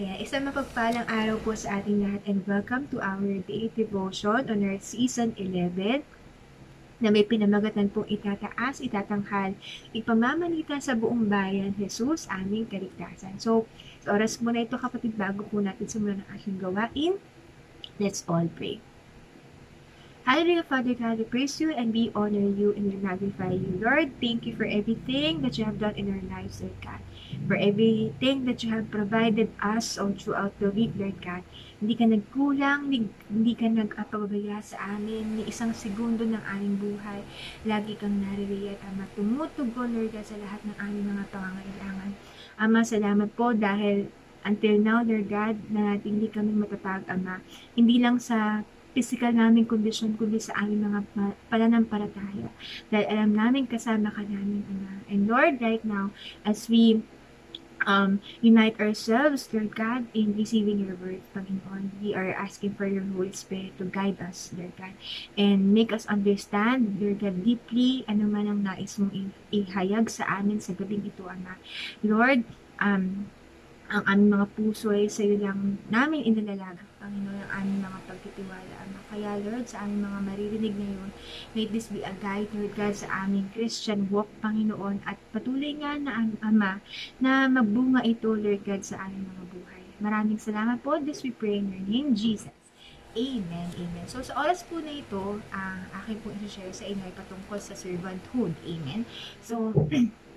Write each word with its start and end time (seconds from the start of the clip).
Kaya 0.00 0.16
isang 0.16 0.48
mapagpalang 0.48 1.04
araw 1.12 1.36
po 1.44 1.52
sa 1.52 1.76
ating 1.76 2.00
lahat 2.00 2.24
and 2.24 2.40
welcome 2.48 2.88
to 2.88 3.04
our 3.04 3.36
day 3.44 3.68
devotion 3.68 4.48
on 4.48 4.64
our 4.64 4.80
season 4.80 5.36
11 5.36 5.76
na 7.04 7.12
may 7.12 7.20
pinamagatan 7.20 7.92
pong 7.92 8.08
itataas, 8.08 8.80
itatanghal, 8.80 9.60
ipamamanita 9.92 10.80
sa 10.80 10.96
buong 10.96 11.28
bayan, 11.28 11.76
Jesus, 11.76 12.24
aming 12.32 12.64
kaligtasan. 12.72 13.36
So, 13.36 13.68
sa 14.00 14.16
oras 14.16 14.40
mo 14.40 14.48
na 14.48 14.64
ito 14.64 14.80
kapatid, 14.80 15.20
bago 15.20 15.44
po 15.44 15.60
natin 15.60 15.84
simulan 15.84 16.24
ang 16.24 16.28
aking 16.32 16.56
gawain, 16.56 17.20
let's 18.00 18.24
all 18.24 18.48
pray. 18.56 18.80
Hallelujah, 20.24 20.64
Father 20.64 20.96
God, 20.96 21.20
we 21.20 21.28
praise 21.28 21.60
you 21.60 21.76
and 21.76 21.92
we 21.92 22.08
honor 22.16 22.48
you 22.48 22.72
and 22.72 22.88
we 22.88 22.96
magnify 22.96 23.52
you. 23.52 23.76
Lord, 23.76 24.16
thank 24.16 24.48
you 24.48 24.56
for 24.56 24.64
everything 24.64 25.44
that 25.44 25.60
you 25.60 25.68
have 25.68 25.76
done 25.76 26.00
in 26.00 26.08
our 26.08 26.24
lives, 26.24 26.64
Lord 26.64 26.80
God. 26.80 27.04
For 27.50 27.58
everything 27.58 28.46
that 28.46 28.62
you 28.62 28.70
have 28.70 28.90
provided 28.94 29.50
us 29.58 29.98
all 29.98 30.14
throughout 30.14 30.54
the 30.62 30.70
week, 30.70 30.94
Lord 30.94 31.18
God. 31.18 31.42
Hindi 31.80 31.94
ka 31.96 32.04
nagkulang, 32.06 32.80
hindi, 32.92 33.52
ka 33.56 33.66
nag-apabaya 33.66 34.60
sa 34.60 34.98
amin, 34.98 35.40
ni 35.40 35.42
isang 35.48 35.72
segundo 35.72 36.28
ng 36.28 36.42
aming 36.44 36.76
buhay. 36.76 37.24
Lagi 37.64 37.96
kang 37.96 38.20
naririyan, 38.20 38.76
Ama. 38.84 39.08
Tumutugon, 39.16 39.96
Lord 39.96 40.12
God, 40.12 40.26
sa 40.26 40.36
lahat 40.38 40.60
ng 40.62 40.76
aming 40.76 41.06
mga 41.16 41.24
pangangailangan. 41.32 42.10
Ama, 42.60 42.78
salamat 42.84 43.28
po 43.32 43.56
dahil 43.56 44.12
until 44.44 44.76
now, 44.76 45.00
Lord 45.00 45.32
God, 45.32 45.56
na 45.72 45.96
hindi 45.96 46.28
kami 46.28 46.52
matatag, 46.52 47.08
Ama. 47.08 47.40
Hindi 47.72 47.96
lang 47.98 48.20
sa 48.20 48.62
physical 48.90 49.32
namin 49.32 49.64
kondisyon, 49.64 50.18
kundi 50.18 50.42
sa 50.42 50.54
aming 50.60 50.84
mga 50.84 51.00
pananampalataya. 51.48 52.50
Dahil 52.90 53.06
alam 53.06 53.30
namin 53.32 53.64
kasama 53.70 54.12
ka 54.12 54.20
namin, 54.26 54.66
Ama. 54.68 54.92
And 55.08 55.24
Lord, 55.30 55.62
right 55.64 55.82
now, 55.86 56.12
as 56.44 56.68
we 56.68 57.00
um, 57.86 58.20
unite 58.40 58.80
ourselves, 58.80 59.48
Lord 59.52 59.76
God, 59.76 60.06
in 60.12 60.36
receiving 60.36 60.80
your 60.80 60.96
word, 60.96 61.22
Panginoon. 61.36 61.96
We 62.02 62.14
are 62.14 62.32
asking 62.32 62.74
for 62.74 62.86
your 62.86 63.04
Holy 63.14 63.32
Spirit 63.32 63.76
to 63.78 63.84
guide 63.88 64.20
us, 64.20 64.50
Lord 64.56 64.72
God, 64.76 64.94
and 65.38 65.72
make 65.72 65.92
us 65.92 66.06
understand, 66.06 66.98
Lord 67.00 67.20
God, 67.20 67.44
deeply 67.44 68.04
ano 68.08 68.26
man 68.26 68.46
ang 68.50 68.60
nais 68.66 68.98
mong 68.98 69.32
ihayag 69.54 70.10
sa 70.10 70.26
amin 70.40 70.58
sa 70.58 70.74
gabing 70.74 71.06
ito, 71.06 71.24
Ama. 71.24 71.56
Lord, 72.02 72.44
um, 72.82 73.30
ang 73.90 74.02
aming 74.06 74.30
mga 74.38 74.46
puso 74.54 74.94
ay 74.94 75.10
sa 75.10 75.26
iyo 75.26 75.42
lang 75.42 75.82
namin 75.90 76.22
inilalaga, 76.22 76.89
Panginoon, 77.00 77.40
ang 77.40 77.52
aming 77.64 77.80
mga 77.80 78.00
pagtitiwala, 78.04 78.74
Ama. 78.84 79.00
Kaya, 79.08 79.30
Lord, 79.40 79.64
sa 79.64 79.88
aming 79.88 80.04
mga 80.04 80.20
maririnig 80.20 80.74
ngayon, 80.76 81.10
may 81.56 81.64
this 81.64 81.88
be 81.88 82.04
a 82.04 82.12
guide, 82.20 82.52
Lord 82.52 82.76
God, 82.76 82.92
sa 82.92 83.24
aming 83.24 83.48
Christian 83.56 84.12
walk, 84.12 84.28
Panginoon, 84.44 85.00
at 85.08 85.16
patuloy 85.32 85.80
nga 85.80 85.96
na, 85.96 86.28
Ama, 86.44 86.84
na 87.16 87.48
magbunga 87.48 88.04
ito, 88.04 88.36
Lord 88.36 88.60
God, 88.68 88.84
sa 88.84 89.08
aming 89.08 89.32
mga 89.32 89.44
buhay. 89.48 89.84
Maraming 89.96 90.36
salamat 90.36 90.84
po. 90.84 91.00
This 91.00 91.24
we 91.24 91.32
pray 91.32 91.60
in 91.60 91.72
your 91.72 91.84
name, 91.88 92.08
Jesus. 92.12 92.52
Amen, 93.16 93.68
amen. 93.74 94.06
So, 94.06 94.22
sa 94.22 94.38
oras 94.38 94.62
po 94.62 94.78
na 94.78 94.94
ito, 94.94 95.42
ang 95.50 95.82
uh, 95.90 95.98
akin 95.98 96.22
po 96.22 96.30
i-share 96.46 96.70
sa 96.70 96.86
inyo 96.86 97.02
ay 97.02 97.14
patungkol 97.16 97.58
sa 97.58 97.74
servanthood. 97.74 98.54
Amen. 98.62 99.02
So, 99.42 99.74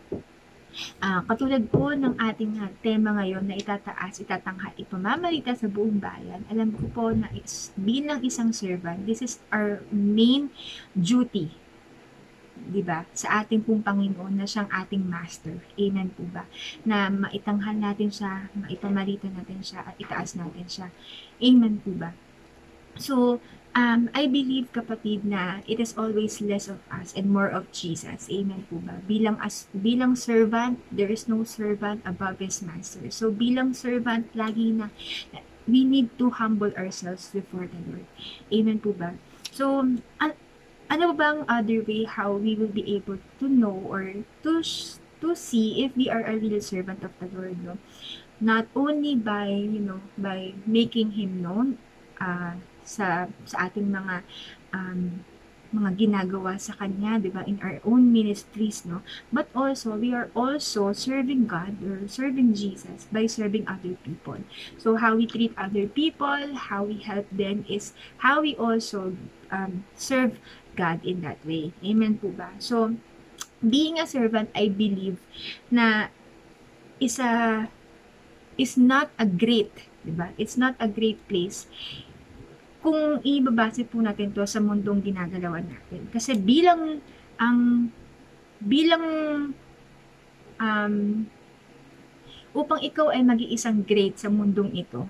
Uh, 1.02 1.22
katulad 1.30 1.64
po 1.70 1.94
ng 1.94 2.18
ating 2.18 2.58
uh, 2.60 2.70
tema 2.82 3.14
ngayon 3.18 3.46
na 3.46 3.56
itataas, 3.58 4.20
itatanghal, 4.22 4.74
ipamamalita 4.78 5.54
sa 5.54 5.70
buong 5.70 6.02
bayan, 6.02 6.42
alam 6.50 6.74
ko 6.74 6.90
po 6.90 7.06
na 7.14 7.30
is, 7.38 7.70
bilang 7.78 8.20
isang 8.26 8.50
servant, 8.50 9.06
this 9.06 9.22
is 9.22 9.40
our 9.54 9.86
main 9.94 10.50
duty 10.98 11.54
'di 12.54 12.82
ba? 12.86 13.04
Sa 13.12 13.44
ating 13.44 13.66
pong 13.66 13.84
Panginoon 13.84 14.40
na 14.40 14.48
siyang 14.48 14.70
ating 14.72 15.04
master. 15.04 15.60
Amen 15.76 16.14
po 16.14 16.24
ba? 16.30 16.48
Na 16.88 17.12
maitanghal 17.12 17.76
natin 17.76 18.14
siya, 18.14 18.48
maipamalita 18.56 19.28
natin 19.28 19.60
siya 19.60 19.84
at 19.84 19.96
itaas 20.00 20.38
natin 20.38 20.68
siya. 20.70 20.88
Amen 21.44 21.82
po 21.84 21.92
ba? 21.98 22.16
So, 22.96 23.42
Um, 23.74 24.14
I 24.14 24.30
believe, 24.30 24.70
kapatid, 24.70 25.26
na 25.26 25.66
it 25.66 25.82
is 25.82 25.98
always 25.98 26.38
less 26.46 26.70
of 26.70 26.78
us 26.94 27.09
and 27.18 27.25
more 27.34 27.50
of 27.50 27.74
Jesus. 27.74 28.30
Amen 28.30 28.70
po 28.70 28.78
ba? 28.78 29.02
Bilang, 29.09 29.42
as, 29.42 29.66
bilang 29.74 30.14
servant, 30.14 30.78
there 30.94 31.09
is 31.09 31.25
no 31.25 31.42
servant 31.42 32.06
above 32.06 32.38
his 32.38 32.62
master. 32.62 33.09
So, 33.09 33.34
bilang 33.34 33.74
servant, 33.74 34.30
lagi 34.38 34.78
na, 34.78 34.94
we 35.66 35.81
need 35.90 36.14
to 36.22 36.30
humble 36.30 36.70
ourselves 36.78 37.34
before 37.34 37.66
the 37.66 37.81
Lord. 37.90 38.06
Amen 38.53 38.78
po 38.78 38.94
ba? 38.94 39.18
So, 39.50 39.81
an- 40.22 40.38
ano 40.94 41.09
bang 41.18 41.42
other 41.50 41.81
way 41.81 42.06
how 42.06 42.38
we 42.38 42.53
will 42.53 42.70
be 42.70 42.86
able 42.94 43.18
to 43.42 43.46
know 43.50 43.74
or 43.90 44.22
to 44.46 44.62
to 45.24 45.30
see 45.34 45.81
if 45.81 45.96
we 45.97 46.12
are 46.12 46.22
a 46.22 46.38
real 46.38 46.62
servant 46.62 47.02
of 47.02 47.16
the 47.18 47.26
Lord, 47.31 47.58
no? 47.64 47.81
Not 48.38 48.68
only 48.76 49.16
by, 49.16 49.50
you 49.50 49.80
know, 49.80 50.02
by 50.20 50.53
making 50.68 51.16
Him 51.18 51.42
known, 51.42 51.80
uh, 52.20 52.59
sa 52.86 53.28
sa 53.48 53.68
ating 53.68 53.90
mga 53.90 54.24
um, 54.76 55.24
mga 55.74 55.92
ginagawa 55.98 56.56
sa 56.62 56.78
kanya, 56.78 57.18
'di 57.18 57.34
ba, 57.34 57.42
in 57.50 57.58
our 57.66 57.82
own 57.82 58.14
ministries, 58.14 58.86
no? 58.86 59.02
But 59.34 59.50
also 59.58 59.98
we 59.98 60.14
are 60.14 60.30
also 60.38 60.94
serving 60.94 61.50
God 61.50 61.82
or 61.82 62.06
serving 62.06 62.54
Jesus 62.54 63.10
by 63.10 63.26
serving 63.26 63.66
other 63.66 63.98
people. 64.06 64.46
So 64.78 65.02
how 65.02 65.18
we 65.18 65.26
treat 65.26 65.52
other 65.58 65.90
people, 65.90 66.54
how 66.70 66.86
we 66.86 67.02
help 67.02 67.26
them 67.34 67.66
is 67.66 67.98
how 68.22 68.46
we 68.46 68.54
also 68.56 69.18
um, 69.50 69.90
serve 69.98 70.38
God 70.78 71.02
in 71.02 71.26
that 71.26 71.42
way. 71.42 71.74
Amen 71.82 72.22
po 72.22 72.30
ba? 72.30 72.54
So 72.62 72.94
being 73.66 73.98
a 73.98 74.06
servant, 74.06 74.54
I 74.54 74.70
believe 74.70 75.18
na 75.74 76.14
is 77.02 77.18
a 77.18 77.66
is 78.62 78.78
not 78.78 79.10
a 79.18 79.26
great, 79.26 79.90
'di 80.06 80.14
ba? 80.14 80.38
It's 80.38 80.54
not 80.54 80.78
a 80.78 80.86
great 80.86 81.18
place 81.26 81.66
kung 82.84 83.24
ibabase 83.24 83.88
po 83.88 84.04
natin 84.04 84.36
to 84.36 84.44
sa 84.44 84.60
mundong 84.60 85.00
ginagalawan 85.00 85.64
natin. 85.64 86.04
Kasi 86.12 86.36
bilang 86.36 87.00
ang 87.40 87.88
bilang 88.60 89.06
um, 90.60 90.96
upang 92.54 92.80
ikaw 92.84 93.10
ay 93.10 93.24
mag-iisang 93.26 93.82
great 93.82 94.20
sa 94.20 94.30
mundong 94.30 94.76
ito, 94.78 95.10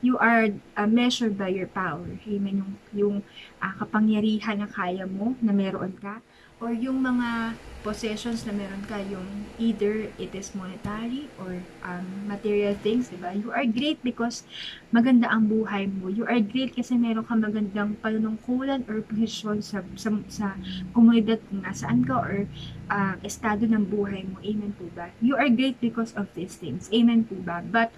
you 0.00 0.16
are 0.20 0.52
uh, 0.78 0.88
measured 0.88 1.36
by 1.36 1.50
your 1.50 1.68
power. 1.68 2.06
Amen. 2.28 2.62
Yung, 2.62 2.72
yung 2.94 3.16
uh, 3.58 3.74
kapangyarihan 3.80 4.62
na 4.62 4.68
kaya 4.70 5.04
mo, 5.04 5.34
na 5.42 5.52
meron 5.52 5.92
ka, 5.98 6.22
or 6.64 6.72
yung 6.72 7.04
mga 7.04 7.60
possessions 7.84 8.48
na 8.48 8.56
meron 8.56 8.80
ka, 8.88 8.96
yung 9.12 9.44
either 9.60 10.08
it 10.16 10.32
is 10.32 10.56
monetary 10.56 11.28
or 11.36 11.60
um, 11.84 12.24
material 12.24 12.72
things, 12.80 13.12
diba? 13.12 13.36
You 13.36 13.52
are 13.52 13.68
great 13.68 14.00
because 14.00 14.48
maganda 14.88 15.28
ang 15.28 15.52
buhay 15.52 15.92
mo. 15.92 16.08
You 16.08 16.24
are 16.24 16.40
great 16.40 16.72
kasi 16.72 16.96
meron 16.96 17.28
ka 17.28 17.36
magandang 17.36 18.00
panunungkulan 18.00 18.88
or 18.88 19.04
posisyon 19.04 19.60
sa, 19.60 19.84
sa, 20.00 20.08
sa 20.32 20.56
komunidad 20.96 21.44
kung 21.52 21.60
nasaan 21.60 22.08
ka 22.08 22.16
or 22.16 22.48
uh, 22.88 23.20
estado 23.20 23.68
ng 23.68 23.84
buhay 23.84 24.24
mo. 24.24 24.40
Amen 24.40 24.72
po 24.80 24.88
ba? 24.96 25.12
You 25.20 25.36
are 25.36 25.52
great 25.52 25.76
because 25.84 26.16
of 26.16 26.32
these 26.32 26.56
things. 26.56 26.88
Amen 26.88 27.28
po 27.28 27.36
ba? 27.44 27.60
But, 27.60 27.92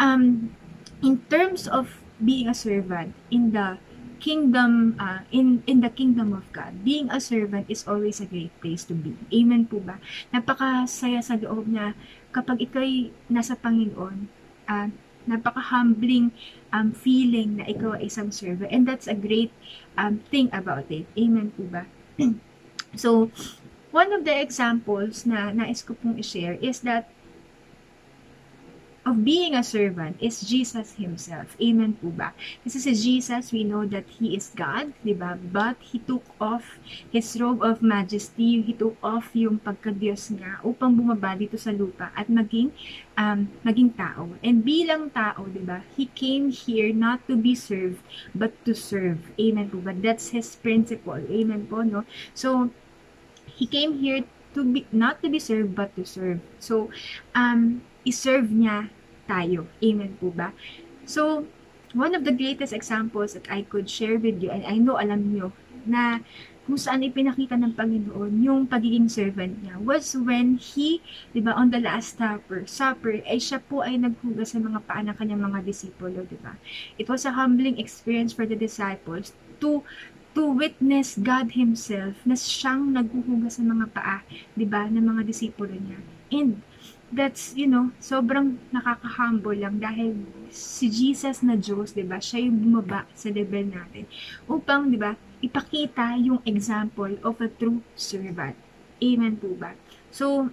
um, 0.00 0.56
in 1.04 1.20
terms 1.28 1.68
of 1.68 2.00
being 2.16 2.48
a 2.48 2.56
servant 2.56 3.12
in 3.28 3.52
the 3.52 3.76
kingdom, 4.18 4.96
uh, 4.98 5.22
in, 5.30 5.62
in 5.66 5.80
the 5.80 5.90
kingdom 5.90 6.32
of 6.32 6.44
God, 6.52 6.84
being 6.84 7.10
a 7.10 7.20
servant 7.20 7.68
is 7.68 7.86
always 7.86 8.20
a 8.20 8.26
great 8.26 8.52
place 8.60 8.84
to 8.88 8.94
be. 8.94 9.16
Amen 9.32 9.66
po 9.68 9.80
ba? 9.80 10.00
Napakasaya 10.32 11.20
sa 11.22 11.36
loob 11.36 11.68
na 11.68 11.92
kapag 12.32 12.64
ikaw'y 12.64 13.12
nasa 13.28 13.56
Panginoon, 13.56 14.28
uh, 14.68 14.88
napaka-humbling 15.26 16.30
um, 16.70 16.94
feeling 16.94 17.58
na 17.60 17.66
ikaw 17.66 17.98
ay 17.98 18.06
isang 18.06 18.30
servant. 18.30 18.70
And 18.70 18.86
that's 18.86 19.10
a 19.10 19.16
great 19.16 19.50
um, 19.98 20.22
thing 20.30 20.48
about 20.54 20.86
it. 20.88 21.04
Amen 21.18 21.50
po 21.52 21.66
ba? 21.66 21.84
so, 22.94 23.28
one 23.90 24.12
of 24.12 24.28
the 24.28 24.34
examples 24.36 25.24
na 25.24 25.50
nais 25.50 25.82
ko 25.82 25.98
pong 25.98 26.20
i-share 26.20 26.60
is 26.62 26.84
that 26.84 27.10
of 29.06 29.22
being 29.22 29.54
a 29.54 29.62
servant 29.62 30.18
is 30.18 30.42
Jesus 30.42 30.98
Himself. 30.98 31.54
Amen 31.62 31.94
po 31.94 32.10
ba? 32.10 32.34
Kasi 32.66 32.82
si 32.82 32.92
Jesus, 32.92 33.54
we 33.54 33.62
know 33.62 33.86
that 33.86 34.02
He 34.18 34.34
is 34.34 34.50
God, 34.50 34.90
di 35.06 35.14
ba? 35.14 35.38
But 35.38 35.78
He 35.78 36.02
took 36.02 36.26
off 36.42 36.82
His 37.14 37.38
robe 37.38 37.62
of 37.62 37.86
majesty, 37.86 38.66
He 38.66 38.74
took 38.74 38.98
off 38.98 39.30
yung 39.38 39.62
pagka-Diyos 39.62 40.34
niya 40.34 40.58
upang 40.66 40.98
bumaba 40.98 41.38
dito 41.38 41.54
sa 41.54 41.70
lupa 41.70 42.10
at 42.18 42.26
maging, 42.26 42.74
um, 43.14 43.46
maging 43.62 43.94
tao. 43.94 44.34
And 44.42 44.66
bilang 44.66 45.14
tao, 45.14 45.46
di 45.46 45.62
ba? 45.62 45.86
He 45.94 46.10
came 46.18 46.50
here 46.50 46.90
not 46.90 47.22
to 47.30 47.38
be 47.38 47.54
served, 47.54 48.02
but 48.34 48.58
to 48.66 48.74
serve. 48.74 49.22
Amen 49.38 49.70
po 49.70 49.78
ba? 49.78 49.94
That's 49.94 50.34
His 50.34 50.58
principle. 50.58 51.22
Amen 51.30 51.70
po, 51.70 51.86
no? 51.86 52.02
So, 52.34 52.74
He 53.54 53.70
came 53.70 54.02
here 54.02 54.26
to 54.58 54.66
be, 54.66 54.82
not 54.90 55.22
to 55.22 55.30
be 55.30 55.38
served, 55.38 55.78
but 55.78 55.94
to 55.94 56.02
serve. 56.02 56.42
So, 56.58 56.90
um, 57.38 57.86
iserve 58.06 58.54
niya 58.54 58.88
tayo. 59.26 59.66
Amen 59.82 60.14
po 60.16 60.30
ba? 60.30 60.54
So, 61.06 61.46
one 61.94 62.14
of 62.14 62.24
the 62.24 62.34
greatest 62.34 62.72
examples 62.72 63.34
that 63.34 63.46
I 63.50 63.62
could 63.62 63.86
share 63.90 64.18
with 64.18 64.42
you, 64.42 64.50
and 64.50 64.66
I 64.66 64.78
know 64.78 64.98
alam 64.98 65.34
nyo, 65.34 65.54
na 65.86 66.18
kung 66.66 66.74
saan 66.74 67.06
ipinakita 67.06 67.54
ng 67.54 67.78
Panginoon 67.78 68.42
yung 68.42 68.66
pagiging 68.66 69.06
servant 69.06 69.62
niya 69.62 69.78
was 69.78 70.18
when 70.18 70.58
he, 70.58 70.98
di 71.30 71.38
ba, 71.38 71.54
on 71.54 71.70
the 71.70 71.78
last 71.78 72.18
supper, 72.18 72.66
supper, 72.66 73.22
ay 73.22 73.38
siya 73.38 73.62
po 73.62 73.86
ay 73.86 73.94
naghugas 73.94 74.50
sa 74.50 74.58
mga 74.58 74.82
paa 74.82 74.98
ng 75.06 75.14
kanyang 75.14 75.46
mga 75.46 75.62
disipulo, 75.62 76.26
di 76.26 76.34
ba? 76.42 76.58
It 76.98 77.06
was 77.06 77.22
a 77.22 77.38
humbling 77.38 77.78
experience 77.78 78.34
for 78.34 78.50
the 78.50 78.58
disciples 78.58 79.30
to 79.62 79.86
to 80.34 80.42
witness 80.42 81.16
God 81.16 81.54
Himself 81.54 82.18
na 82.26 82.34
siyang 82.34 82.92
naghuhugas 82.92 83.56
sa 83.56 83.64
mga 83.64 83.86
paa, 83.94 84.18
di 84.58 84.66
ba, 84.66 84.90
ng 84.90 85.06
mga 85.06 85.22
disipulo 85.22 85.70
niya. 85.70 86.02
And 86.34 86.66
that's, 87.12 87.54
you 87.54 87.70
know, 87.70 87.94
sobrang 88.02 88.58
nakaka-humble 88.74 89.54
lang 89.54 89.78
dahil 89.78 90.26
si 90.50 90.90
Jesus 90.90 91.42
na 91.46 91.54
Diyos, 91.54 91.94
di 91.94 92.02
ba, 92.02 92.18
siya 92.18 92.46
yung 92.46 92.58
bumaba 92.62 93.06
sa 93.14 93.30
level 93.30 93.70
natin 93.70 94.04
upang, 94.50 94.90
di 94.90 94.98
ba, 94.98 95.14
ipakita 95.38 96.18
yung 96.18 96.42
example 96.42 97.14
of 97.22 97.38
a 97.38 97.48
true 97.50 97.82
servant. 97.94 98.58
Amen 98.98 99.36
po 99.38 99.52
ba? 99.54 99.76
So, 100.10 100.50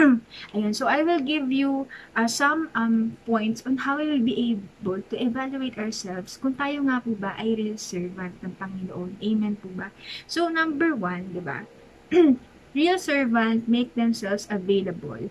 Ayan, 0.56 0.72
so 0.72 0.88
I 0.88 1.04
will 1.04 1.20
give 1.20 1.52
you 1.52 1.84
uh, 2.16 2.24
some 2.24 2.72
um, 2.72 3.20
points 3.28 3.60
on 3.68 3.84
how 3.84 4.00
we 4.00 4.08
will 4.08 4.24
be 4.24 4.56
able 4.56 5.04
to 5.04 5.14
evaluate 5.20 5.76
ourselves 5.76 6.40
kung 6.40 6.56
tayo 6.56 6.88
nga 6.88 7.04
po 7.04 7.12
ba 7.12 7.36
ay 7.36 7.52
real 7.52 7.76
servant 7.76 8.32
ng 8.40 8.56
Panginoon. 8.56 9.20
Amen 9.20 9.60
po 9.60 9.68
ba? 9.76 9.92
So, 10.24 10.48
number 10.48 10.96
one, 10.96 11.36
di 11.36 11.42
ba? 11.44 11.68
real 12.74 12.98
servant 12.98 13.66
make 13.66 13.94
themselves 13.94 14.46
available 14.50 15.30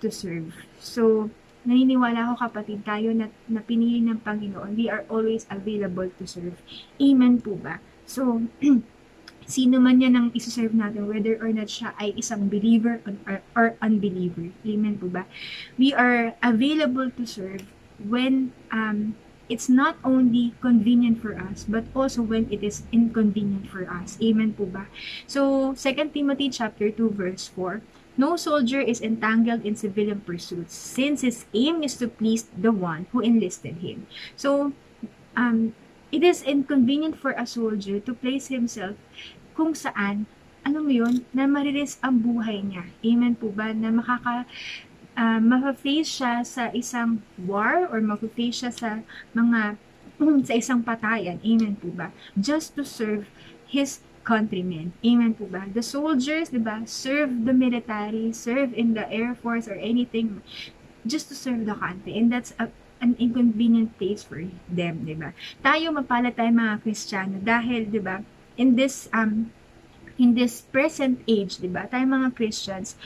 to 0.00 0.08
serve. 0.10 0.52
So, 0.80 1.30
naniniwala 1.64 2.28
ako 2.28 2.34
kapatid 2.44 2.84
tayo 2.84 3.16
na, 3.16 3.32
na 3.48 3.64
pinili 3.64 4.04
ng 4.04 4.20
Panginoon, 4.20 4.76
we 4.76 4.92
are 4.92 5.08
always 5.08 5.48
available 5.48 6.12
to 6.20 6.24
serve. 6.28 6.60
Amen 7.00 7.40
po 7.40 7.56
ba? 7.56 7.80
So, 8.04 8.44
sino 9.44 9.80
man 9.80 10.00
yan 10.00 10.16
ang 10.16 10.28
isi-serve 10.36 10.76
natin, 10.76 11.08
whether 11.08 11.36
or 11.40 11.52
not 11.52 11.68
siya 11.68 11.96
ay 12.00 12.16
isang 12.16 12.48
believer 12.48 13.00
or, 13.28 13.40
or 13.56 13.66
unbeliever. 13.80 14.52
Amen 14.64 15.00
po 15.00 15.08
ba? 15.08 15.24
We 15.80 15.92
are 15.96 16.36
available 16.44 17.08
to 17.16 17.24
serve 17.24 17.64
when 18.00 18.52
um, 18.68 19.16
it's 19.48 19.68
not 19.68 19.96
only 20.04 20.54
convenient 20.60 21.20
for 21.20 21.36
us, 21.36 21.64
but 21.68 21.84
also 21.94 22.22
when 22.22 22.48
it 22.50 22.64
is 22.64 22.84
inconvenient 22.92 23.68
for 23.68 23.84
us. 23.88 24.16
Amen 24.22 24.54
po 24.56 24.64
ba? 24.66 24.88
So, 25.26 25.74
2 25.76 26.10
Timothy 26.12 26.48
chapter 26.48 26.90
2 26.90 27.10
verse 27.10 27.48
4, 27.52 27.82
No 28.16 28.38
soldier 28.38 28.78
is 28.78 29.02
entangled 29.02 29.66
in 29.66 29.74
civilian 29.74 30.22
pursuits, 30.22 30.70
since 30.70 31.26
his 31.26 31.50
aim 31.50 31.82
is 31.82 31.98
to 31.98 32.06
please 32.06 32.46
the 32.54 32.70
one 32.70 33.10
who 33.10 33.18
enlisted 33.18 33.82
him. 33.82 34.06
So, 34.38 34.70
um, 35.34 35.74
it 36.14 36.22
is 36.22 36.46
inconvenient 36.46 37.18
for 37.18 37.34
a 37.34 37.42
soldier 37.42 37.98
to 37.98 38.14
place 38.14 38.46
himself 38.46 38.94
kung 39.58 39.74
saan, 39.74 40.30
ano 40.62 40.78
mo 40.78 40.94
yun, 40.94 41.26
na 41.34 41.50
mariris 41.50 41.98
ang 42.06 42.22
buhay 42.22 42.62
niya. 42.62 42.86
Amen 43.02 43.34
po 43.34 43.50
ba? 43.50 43.74
Na 43.74 43.90
makaka, 43.90 44.46
uh, 45.16 45.40
mafa-face 45.40 46.20
siya 46.20 46.42
sa 46.46 46.70
isang 46.74 47.22
war 47.40 47.86
or 47.90 47.98
mafa-face 48.00 48.62
siya 48.62 48.72
sa 48.72 48.90
mga, 49.34 49.78
sa 50.48 50.54
isang 50.54 50.80
patayan. 50.82 51.38
Amen 51.42 51.74
po 51.78 51.90
ba? 51.90 52.10
Just 52.38 52.74
to 52.78 52.82
serve 52.86 53.26
his 53.66 54.02
countrymen. 54.24 54.96
Amen 55.04 55.36
po 55.36 55.44
ba? 55.46 55.68
The 55.70 55.84
soldiers, 55.84 56.50
di 56.50 56.58
ba, 56.58 56.82
serve 56.88 57.44
the 57.44 57.52
military, 57.52 58.32
serve 58.32 58.72
in 58.72 58.96
the 58.96 59.04
air 59.12 59.36
force 59.36 59.68
or 59.68 59.76
anything 59.76 60.40
just 61.04 61.28
to 61.28 61.36
serve 61.36 61.68
the 61.68 61.76
country. 61.76 62.16
And 62.16 62.32
that's 62.32 62.56
a 62.56 62.72
an 63.04 63.12
inconvenient 63.20 63.92
place 64.00 64.24
for 64.24 64.40
them, 64.72 65.04
di 65.04 65.12
ba? 65.12 65.36
Tayo 65.60 65.92
mapala 65.92 66.32
tayo 66.32 66.48
mga 66.48 66.80
Kristiyano 66.80 67.36
dahil, 67.44 67.92
di 67.92 68.00
ba, 68.00 68.24
in 68.56 68.80
this 68.80 69.12
um 69.12 69.52
in 70.16 70.32
this 70.32 70.64
present 70.72 71.20
age, 71.28 71.60
di 71.60 71.68
ba, 71.68 71.84
tayo 71.84 72.08
mga 72.08 72.32
Christians, 72.32 72.96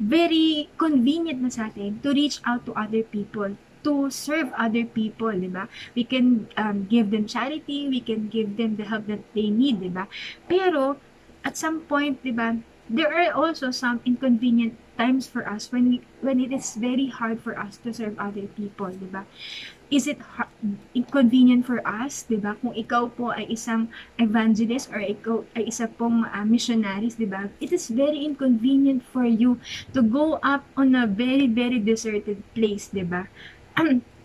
very 0.00 0.68
convenient 0.76 1.40
na 1.40 1.48
sa 1.48 1.72
atin 1.72 2.00
to 2.04 2.12
reach 2.12 2.40
out 2.44 2.64
to 2.68 2.72
other 2.76 3.02
people 3.02 3.56
to 3.86 4.10
serve 4.10 4.50
other 4.58 4.82
people, 4.82 5.30
di 5.30 5.46
ba? 5.46 5.70
We 5.94 6.02
can 6.02 6.50
um, 6.58 6.90
give 6.90 7.14
them 7.14 7.30
charity, 7.30 7.86
we 7.86 8.02
can 8.02 8.26
give 8.26 8.58
them 8.58 8.74
the 8.74 8.82
help 8.82 9.06
that 9.06 9.22
they 9.30 9.46
need, 9.46 9.78
di 9.78 9.94
ba? 9.94 10.10
Pero, 10.50 10.98
at 11.46 11.54
some 11.54 11.86
point, 11.86 12.18
di 12.26 12.34
ba, 12.34 12.58
there 12.90 13.14
are 13.14 13.30
also 13.30 13.70
some 13.70 14.02
inconvenient 14.02 14.74
times 14.98 15.30
for 15.30 15.46
us 15.46 15.70
when 15.70 15.86
we, 15.86 15.96
when 16.18 16.42
it 16.42 16.50
is 16.50 16.74
very 16.74 17.06
hard 17.06 17.38
for 17.38 17.54
us 17.54 17.78
to 17.86 17.94
serve 17.94 18.18
other 18.18 18.50
people, 18.58 18.90
di 18.90 19.06
ba? 19.06 19.22
Is 19.86 20.10
it 20.10 20.18
inconvenient 20.98 21.62
for 21.62 21.78
us, 21.86 22.26
di 22.26 22.42
ba? 22.42 22.58
Kung 22.58 22.74
ikaw 22.74 23.06
po 23.06 23.30
ay 23.30 23.46
isang 23.54 23.86
evangelist 24.18 24.90
or 24.90 24.98
ikaw 24.98 25.46
ay 25.54 25.70
isa 25.70 25.86
pong 25.86 26.26
uh, 26.26 26.42
missionaries, 26.42 27.14
di 27.14 27.26
ba? 27.30 27.46
It 27.62 27.70
is 27.70 27.86
very 27.86 28.26
inconvenient 28.26 29.06
for 29.06 29.22
you 29.22 29.62
to 29.94 30.02
go 30.02 30.42
up 30.42 30.66
on 30.74 30.98
a 30.98 31.06
very, 31.06 31.46
very 31.46 31.78
deserted 31.78 32.42
place, 32.50 32.90
di 32.90 33.06
ba? 33.06 33.30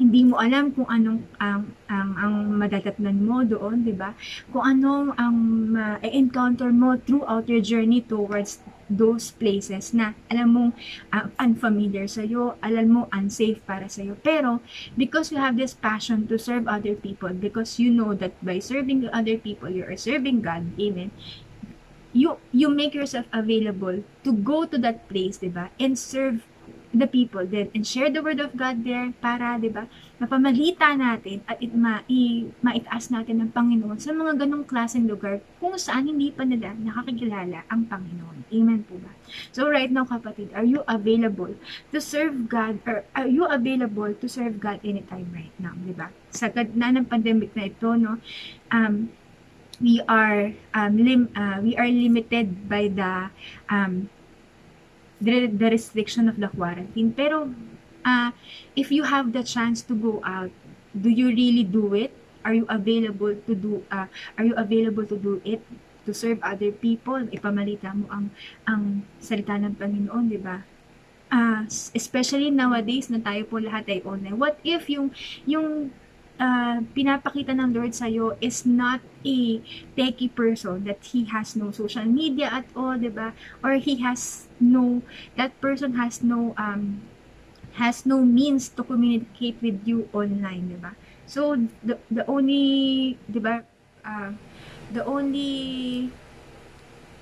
hindi 0.00 0.24
mo 0.24 0.40
alam 0.40 0.72
kung 0.72 0.88
anong 0.88 1.20
ang 1.36 1.76
ang, 1.92 2.10
ang 2.16 2.34
madadatnan 2.56 3.20
mo 3.20 3.44
doon, 3.44 3.84
'di 3.84 3.92
ba? 3.92 4.16
Kung 4.48 4.64
anong 4.64 5.12
ang 5.20 5.36
ma-encounter 5.76 6.72
mo 6.72 6.96
throughout 6.96 7.44
your 7.52 7.60
journey 7.60 8.00
towards 8.00 8.64
those 8.88 9.30
places 9.30 9.92
na 9.92 10.16
alam 10.32 10.48
mong 10.50 10.70
uh, 11.12 11.28
unfamiliar 11.38 12.08
sa 12.08 12.24
iyo, 12.24 12.56
alam 12.64 12.86
mo 12.90 13.00
unsafe 13.12 13.60
para 13.62 13.86
sa 13.86 14.00
iyo. 14.00 14.16
Pero 14.24 14.64
because 14.96 15.28
you 15.28 15.36
have 15.36 15.60
this 15.60 15.76
passion 15.76 16.24
to 16.26 16.40
serve 16.40 16.64
other 16.64 16.96
people, 16.96 17.30
because 17.30 17.76
you 17.76 17.92
know 17.92 18.16
that 18.16 18.32
by 18.40 18.56
serving 18.58 19.04
other 19.12 19.36
people, 19.36 19.68
you 19.68 19.84
are 19.84 20.00
serving 20.00 20.40
God, 20.40 20.64
amen. 20.80 21.12
You 22.10 22.42
you 22.50 22.72
make 22.72 22.96
yourself 22.96 23.30
available 23.30 24.02
to 24.26 24.30
go 24.34 24.66
to 24.66 24.74
that 24.82 25.06
place, 25.06 25.38
'di 25.38 25.54
ba? 25.54 25.70
And 25.78 25.94
serve 25.94 26.42
the 26.90 27.06
people 27.06 27.46
then 27.46 27.70
and 27.70 27.86
share 27.86 28.10
the 28.10 28.18
word 28.18 28.42
of 28.42 28.50
God 28.58 28.82
there 28.82 29.14
para, 29.22 29.54
'di 29.58 29.70
ba, 29.70 29.86
mapamalita 30.18 30.90
natin 30.98 31.38
at 31.46 31.62
it, 31.62 31.70
ma, 31.70 32.02
i, 32.10 32.50
maitaas 32.60 33.14
natin 33.14 33.40
ng 33.46 33.50
Panginoon 33.54 33.98
sa 34.02 34.10
mga 34.10 34.42
ganong 34.42 34.66
klaseng 34.66 35.06
lugar 35.06 35.38
kung 35.62 35.78
saan 35.78 36.10
hindi 36.10 36.34
pa 36.34 36.42
nila 36.42 36.74
nakakilala 36.74 37.62
ang 37.70 37.86
Panginoon. 37.86 38.50
Amen 38.50 38.82
po 38.82 38.98
ba? 38.98 39.14
So 39.54 39.70
right 39.70 39.90
now 39.90 40.02
kapatid, 40.02 40.50
are 40.50 40.66
you 40.66 40.82
available 40.90 41.54
to 41.94 41.98
serve 42.02 42.50
God 42.50 42.82
or 42.84 43.06
are 43.14 43.30
you 43.30 43.46
available 43.46 44.10
to 44.10 44.26
serve 44.26 44.58
God 44.58 44.82
anytime 44.82 45.30
right 45.30 45.54
now, 45.62 45.78
'di 45.78 45.94
ba? 45.94 46.10
Sa 46.34 46.50
gitna 46.50 46.90
ng 46.90 47.06
pandemic 47.06 47.54
na 47.54 47.70
ito, 47.70 47.94
no, 47.94 48.18
um, 48.74 49.14
we 49.80 50.02
are 50.04 50.52
um, 50.74 50.92
lim, 50.98 51.32
uh, 51.38 51.58
we 51.62 51.78
are 51.78 51.88
limited 51.88 52.68
by 52.68 52.90
the 52.92 53.32
um, 53.72 54.10
the, 55.20 55.46
the 55.46 55.68
restriction 55.70 56.28
of 56.28 56.40
the 56.40 56.48
quarantine. 56.48 57.12
Pero, 57.12 57.52
uh, 58.04 58.30
if 58.74 58.90
you 58.90 59.04
have 59.04 59.32
the 59.32 59.44
chance 59.44 59.82
to 59.84 59.94
go 59.94 60.20
out, 60.24 60.50
do 60.96 61.08
you 61.08 61.28
really 61.28 61.64
do 61.64 61.94
it? 61.94 62.10
Are 62.44 62.56
you 62.56 62.64
available 62.68 63.36
to 63.36 63.54
do, 63.54 63.84
uh, 63.92 64.08
are 64.38 64.44
you 64.44 64.56
available 64.56 65.04
to 65.06 65.16
do 65.16 65.40
it? 65.44 65.60
To 66.08 66.16
serve 66.16 66.40
other 66.42 66.72
people? 66.72 67.20
Ipamalita 67.28 67.92
mo 67.92 68.08
ang, 68.08 68.32
ang 68.64 69.04
salita 69.20 69.60
ng 69.60 69.76
Panginoon, 69.76 70.32
di 70.32 70.40
ba? 70.40 70.64
Uh, 71.30 71.62
especially 71.94 72.50
nowadays 72.50 73.06
na 73.12 73.20
tayo 73.20 73.44
po 73.46 73.60
lahat 73.60 73.86
ay 73.86 74.00
online. 74.02 74.34
What 74.40 74.58
if 74.64 74.88
yung, 74.88 75.12
yung 75.44 75.92
uh, 76.40 76.80
pinapakita 76.96 77.52
ng 77.52 77.70
Lord 77.76 77.92
sa 77.92 78.08
iyo 78.08 78.34
is 78.40 78.64
not 78.64 79.04
a 79.22 79.60
techie 79.94 80.32
person 80.32 80.82
that 80.88 81.04
he 81.12 81.28
has 81.28 81.54
no 81.54 81.70
social 81.70 82.08
media 82.08 82.48
at 82.48 82.66
all, 82.72 82.96
'di 82.96 83.12
ba? 83.12 83.36
Or 83.60 83.76
he 83.76 84.00
has 84.00 84.48
no 84.58 85.04
that 85.36 85.52
person 85.60 86.00
has 86.00 86.24
no 86.24 86.56
um 86.56 87.04
has 87.78 88.02
no 88.02 88.24
means 88.24 88.72
to 88.74 88.82
communicate 88.82 89.60
with 89.60 89.84
you 89.84 90.08
online, 90.16 90.72
'di 90.72 90.80
ba? 90.80 90.96
So 91.28 91.54
the 91.84 92.00
the 92.08 92.24
only, 92.26 93.20
'di 93.28 93.40
ba? 93.44 93.62
Uh, 94.00 94.32
the 94.90 95.04
only 95.04 96.08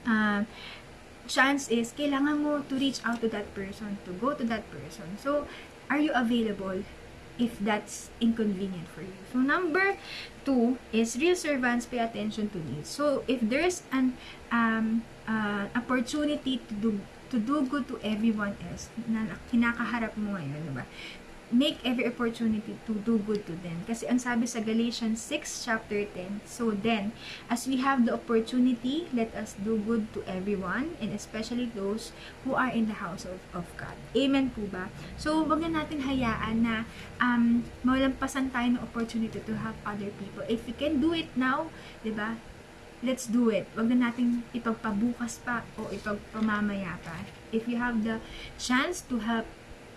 uh, 0.07 0.47
chance 1.29 1.69
is 1.69 1.93
kailangan 1.93 2.41
mo 2.41 2.63
to 2.71 2.79
reach 2.79 3.03
out 3.05 3.21
to 3.21 3.29
that 3.29 3.51
person, 3.53 3.99
to 4.07 4.15
go 4.17 4.33
to 4.33 4.47
that 4.49 4.65
person. 4.73 5.19
So, 5.21 5.45
are 5.91 6.01
you 6.01 6.15
available 6.15 6.87
if 7.39 7.59
that's 7.63 8.11
inconvenient 8.21 8.87
for 8.91 9.03
you. 9.03 9.15
So, 9.33 9.39
number 9.39 9.97
two 10.45 10.79
is 10.93 11.17
real 11.17 11.37
servants 11.39 11.87
pay 11.87 11.99
attention 11.99 12.51
to 12.51 12.59
needs. 12.59 12.91
So, 12.91 13.25
if 13.27 13.41
there's 13.41 13.83
an 13.91 14.19
um, 14.51 15.03
uh, 15.27 15.71
opportunity 15.75 16.59
to 16.69 16.75
do 16.75 16.91
to 17.31 17.39
do 17.39 17.63
good 17.69 17.87
to 17.89 18.01
everyone 18.03 18.57
else 18.69 18.89
na 19.05 19.37
kinakaharap 19.53 20.17
mo 20.17 20.37
ngayon, 20.37 20.65
diba? 20.65 20.85
Make 21.49 21.81
every 21.85 22.05
opportunity 22.05 22.77
to 22.87 22.93
do 23.05 23.19
good 23.25 23.45
to 23.49 23.57
them. 23.65 23.85
Kasi 23.89 24.05
ang 24.05 24.21
sabi 24.21 24.45
sa 24.45 24.61
Galatians 24.61 25.17
6 25.25 25.65
chapter 25.65 26.05
10, 26.05 26.45
so 26.45 26.73
then, 26.73 27.17
as 27.49 27.65
we 27.65 27.81
have 27.81 28.05
the 28.05 28.13
opportunity, 28.13 29.09
let 29.17 29.33
us 29.33 29.57
do 29.65 29.81
good 29.81 30.13
to 30.13 30.21
everyone, 30.29 30.97
and 31.01 31.17
especially 31.17 31.73
those 31.73 32.13
who 32.45 32.53
are 32.53 32.71
in 32.71 32.87
the 32.87 33.01
house 33.01 33.25
of, 33.25 33.41
of 33.57 33.65
God. 33.81 33.97
Amen 34.13 34.53
po 34.53 34.69
ba? 34.69 34.93
So, 35.17 35.41
wag 35.45 35.65
na 35.65 35.85
natin 35.85 36.05
hayaan 36.05 36.65
na 36.65 36.85
um, 37.17 37.65
mawalampasan 37.81 38.53
tayo 38.53 38.77
ng 38.77 38.83
opportunity 38.85 39.41
to 39.41 39.55
help 39.57 39.77
other 39.89 40.13
people. 40.21 40.45
If 40.47 40.69
we 40.69 40.77
can 40.77 41.01
do 41.01 41.17
it 41.17 41.33
now, 41.33 41.73
di 42.05 42.13
ba? 42.13 42.37
let's 43.03 43.31
do 43.31 43.51
it. 43.51 43.67
Wag 43.79 43.95
na 43.95 44.11
nating 44.11 44.43
ipagpabukas 44.51 45.39
pa 45.47 45.63
o 45.79 45.87
ipagpamamaya 45.95 46.99
pa. 47.07 47.23
If 47.55 47.71
you 47.71 47.79
have 47.79 48.03
the 48.03 48.19
chance 48.59 49.01
to 49.07 49.23
help 49.23 49.47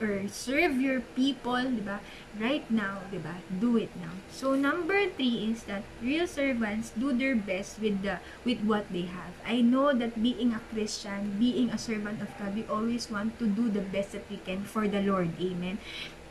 or 0.02 0.28
serve 0.28 0.82
your 0.82 1.06
people, 1.14 1.62
di 1.62 1.80
ba? 1.86 2.02
Right 2.36 2.66
now, 2.74 3.06
di 3.14 3.22
ba? 3.22 3.40
Do 3.48 3.78
it 3.78 3.94
now. 4.02 4.18
So 4.34 4.58
number 4.58 5.08
three 5.14 5.54
is 5.54 5.70
that 5.70 5.86
real 6.02 6.26
servants 6.26 6.92
do 6.98 7.14
their 7.14 7.38
best 7.38 7.78
with 7.78 8.02
the 8.02 8.18
with 8.44 8.66
what 8.66 8.90
they 8.90 9.06
have. 9.06 9.38
I 9.46 9.62
know 9.62 9.94
that 9.94 10.18
being 10.18 10.58
a 10.58 10.62
Christian, 10.74 11.38
being 11.38 11.70
a 11.70 11.78
servant 11.78 12.20
of 12.20 12.34
God, 12.42 12.58
we 12.58 12.66
always 12.66 13.08
want 13.14 13.38
to 13.38 13.46
do 13.46 13.70
the 13.70 13.86
best 13.86 14.18
that 14.18 14.26
we 14.28 14.42
can 14.42 14.66
for 14.66 14.90
the 14.90 15.06
Lord. 15.06 15.38
Amen. 15.38 15.78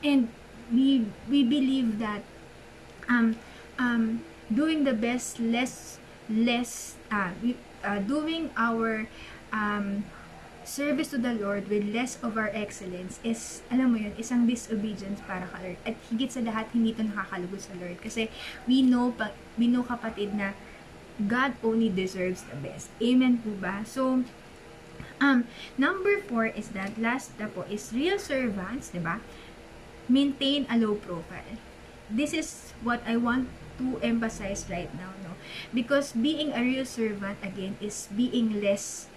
And 0.02 0.28
we 0.74 1.06
we 1.30 1.46
believe 1.46 2.02
that 2.02 2.26
um 3.08 3.38
um 3.78 4.22
doing 4.50 4.84
the 4.84 4.94
best 4.94 5.38
less 5.38 5.98
less 6.30 6.94
uh, 7.10 7.30
we, 7.42 7.54
uh 7.82 7.98
doing 8.02 8.50
our 8.56 9.06
um 9.54 10.04
service 10.64 11.10
to 11.10 11.18
the 11.18 11.34
Lord 11.34 11.68
with 11.68 11.88
less 11.90 12.20
of 12.22 12.36
our 12.36 12.50
excellence 12.52 13.18
is, 13.24 13.62
alam 13.72 13.92
mo 13.92 13.98
yun, 13.98 14.14
isang 14.20 14.44
disobedience 14.44 15.20
para 15.24 15.48
ka 15.48 15.58
Lord. 15.62 15.80
At 15.88 15.96
higit 16.12 16.30
sa 16.30 16.44
lahat, 16.44 16.70
hindi 16.76 16.92
ito 16.92 17.02
nakakalugod 17.04 17.60
sa 17.60 17.74
Lord. 17.80 17.98
Kasi 18.00 18.28
we 18.68 18.84
know, 18.84 19.12
pa, 19.12 19.32
we 19.56 19.66
know 19.66 19.82
kapatid 19.82 20.36
na 20.36 20.52
God 21.20 21.56
only 21.60 21.92
deserves 21.92 22.44
the 22.48 22.56
best. 22.56 22.88
Amen 23.00 23.44
po 23.44 23.52
ba? 23.60 23.84
So, 23.84 24.24
um, 25.20 25.44
number 25.76 26.20
four 26.24 26.48
is 26.48 26.72
that, 26.72 26.96
last 26.96 27.36
na 27.36 27.48
po, 27.48 27.68
is 27.68 27.92
real 27.92 28.16
servants, 28.16 28.92
di 28.92 29.00
ba? 29.00 29.20
Maintain 30.08 30.64
a 30.72 30.80
low 30.80 30.96
profile. 30.96 31.60
This 32.08 32.32
is 32.32 32.72
what 32.82 33.04
I 33.04 33.20
want 33.20 33.52
to 33.78 34.00
emphasize 34.02 34.66
right 34.68 34.90
now, 34.96 35.12
no? 35.22 35.36
Because 35.72 36.12
being 36.12 36.52
a 36.52 36.60
real 36.60 36.84
servant, 36.84 37.38
again, 37.44 37.76
is 37.80 38.08
being 38.12 38.60
less 38.60 39.08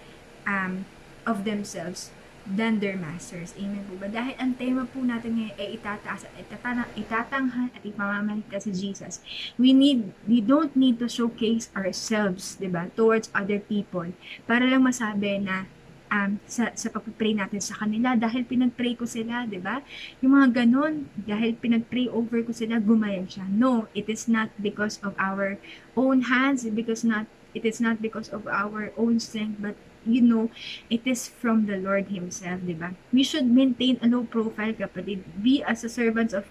um, 0.45 0.85
of 1.25 1.43
themselves 1.43 2.11
than 2.43 2.83
their 2.83 2.99
masters. 2.99 3.55
Amen 3.55 3.87
po 3.87 3.95
ba? 3.95 4.11
Dahil 4.11 4.35
ang 4.35 4.59
tema 4.59 4.83
po 4.83 4.99
natin 4.99 5.39
ngayon 5.39 5.55
ay 5.55 5.79
itataas 5.79 6.27
at 6.27 6.35
itatana, 6.35 6.83
itatanghal 6.99 7.71
at 7.71 7.83
ipamamalita 7.87 8.59
si 8.59 8.71
Jesus. 8.75 9.23
We 9.55 9.71
need, 9.71 10.11
we 10.27 10.43
don't 10.43 10.75
need 10.75 10.99
to 10.99 11.07
showcase 11.07 11.71
ourselves, 11.71 12.59
di 12.59 12.67
ba, 12.67 12.91
towards 12.99 13.31
other 13.31 13.63
people 13.63 14.11
para 14.43 14.67
lang 14.67 14.83
masabi 14.83 15.39
na 15.39 15.71
um, 16.11 16.37
sa, 16.43 16.75
sa 16.75 16.91
pag-pray 16.91 17.33
natin 17.33 17.63
sa 17.63 17.79
kanila 17.79 18.13
dahil 18.19 18.43
pinag-pray 18.43 18.99
ko 18.99 19.07
sila, 19.07 19.47
di 19.47 19.57
ba? 19.57 19.79
Yung 20.19 20.35
mga 20.35 20.67
ganon, 20.67 21.07
dahil 21.15 21.55
pinag-pray 21.55 22.11
over 22.11 22.43
ko 22.43 22.51
sila, 22.51 22.77
gumayan 22.83 23.25
siya. 23.25 23.47
No, 23.47 23.87
it 23.95 24.11
is 24.11 24.27
not 24.27 24.51
because 24.59 24.99
of 24.99 25.15
our 25.15 25.55
own 25.95 26.27
hands, 26.27 26.67
because 26.67 27.07
not 27.07 27.25
it 27.53 27.69
is 27.69 27.77
not 27.77 28.01
because 28.01 28.33
of 28.33 28.49
our 28.49 28.89
own 28.97 29.21
strength, 29.21 29.61
but 29.61 29.77
you 30.05 30.21
know, 30.21 30.51
it 30.89 31.03
is 31.05 31.27
from 31.27 31.65
the 31.65 31.77
Lord 31.77 32.11
Himself, 32.11 32.63
di 32.63 32.75
ba? 32.75 32.95
We 33.11 33.23
should 33.23 33.47
maintain 33.47 33.99
a 34.03 34.07
low 34.07 34.23
profile, 34.27 34.75
kapatid. 34.75 35.23
Be 35.39 35.63
as 35.63 35.83
a 35.83 35.91
servants 35.91 36.35
of 36.35 36.47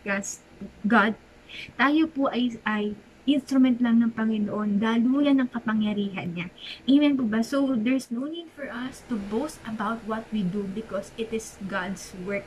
God. 0.87 1.15
Tayo 1.77 2.09
po 2.09 2.33
ay, 2.33 2.57
ay 2.65 2.97
instrument 3.23 3.79
lang 3.79 4.03
ng 4.03 4.11
Panginoon, 4.11 4.83
daluyan 4.83 5.39
ng 5.39 5.51
kapangyarihan 5.55 6.35
niya. 6.35 6.49
Amen 6.91 7.15
po 7.15 7.25
ba? 7.29 7.45
So, 7.45 7.79
there's 7.79 8.11
no 8.11 8.27
need 8.27 8.51
for 8.57 8.67
us 8.67 9.07
to 9.07 9.15
boast 9.31 9.63
about 9.63 10.03
what 10.11 10.27
we 10.35 10.43
do 10.43 10.67
because 10.67 11.15
it 11.15 11.31
is 11.31 11.55
God's 11.71 12.11
work. 12.27 12.43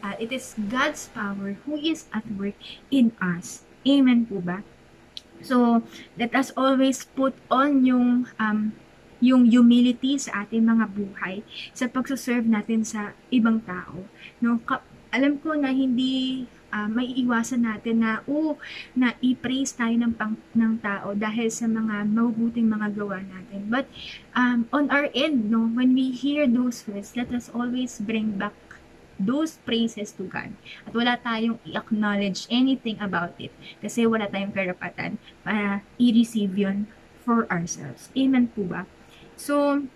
Uh, 0.00 0.16
it 0.18 0.32
is 0.32 0.56
God's 0.56 1.12
power 1.12 1.60
who 1.68 1.76
is 1.76 2.08
at 2.10 2.24
work 2.34 2.56
in 2.90 3.12
us. 3.20 3.62
Amen 3.86 4.26
po 4.26 4.42
ba? 4.42 4.64
So, 5.40 5.86
let 6.18 6.34
us 6.34 6.52
always 6.58 7.04
put 7.04 7.32
on 7.48 7.86
yung 7.86 8.28
um, 8.36 8.76
yung 9.20 9.46
humility 9.46 10.16
sa 10.16 10.44
ating 10.44 10.64
mga 10.64 10.84
buhay 10.90 11.44
sa 11.76 11.86
pagsaserve 11.86 12.48
natin 12.48 12.82
sa 12.82 13.12
ibang 13.28 13.60
tao. 13.62 14.08
No, 14.40 14.58
ka- 14.64 14.84
alam 15.12 15.38
ko 15.38 15.54
na 15.54 15.70
hindi 15.70 16.46
uh, 16.70 16.88
may 16.88 17.10
iwasan 17.18 17.66
natin 17.66 18.02
na 18.02 18.22
oh 18.30 18.56
na 18.94 19.14
i-praise 19.20 19.74
tayo 19.74 19.92
ng 19.94 20.14
pang, 20.14 20.38
ng 20.54 20.74
tao 20.80 21.12
dahil 21.12 21.50
sa 21.50 21.66
mga 21.66 22.06
mabubuting 22.06 22.70
mga 22.70 22.88
gawa 22.96 23.20
natin. 23.20 23.68
But 23.68 23.86
um, 24.32 24.70
on 24.72 24.88
our 24.88 25.10
end, 25.12 25.50
no, 25.50 25.66
when 25.68 25.92
we 25.92 26.14
hear 26.14 26.46
those 26.46 26.86
words, 26.86 27.14
let 27.18 27.30
us 27.34 27.50
always 27.52 27.98
bring 28.00 28.38
back 28.38 28.54
those 29.20 29.60
praises 29.68 30.16
to 30.16 30.24
God. 30.24 30.56
At 30.88 30.96
wala 30.96 31.20
tayong 31.20 31.60
i-acknowledge 31.68 32.48
anything 32.48 32.96
about 33.04 33.36
it 33.36 33.52
kasi 33.84 34.08
wala 34.08 34.24
tayong 34.30 34.56
karapatan 34.56 35.20
para 35.44 35.84
i-receive 36.00 36.56
yun 36.56 36.88
for 37.20 37.44
ourselves. 37.52 38.08
Amen 38.16 38.48
po 38.48 38.64
ba? 38.64 38.88
So, 39.40 39.88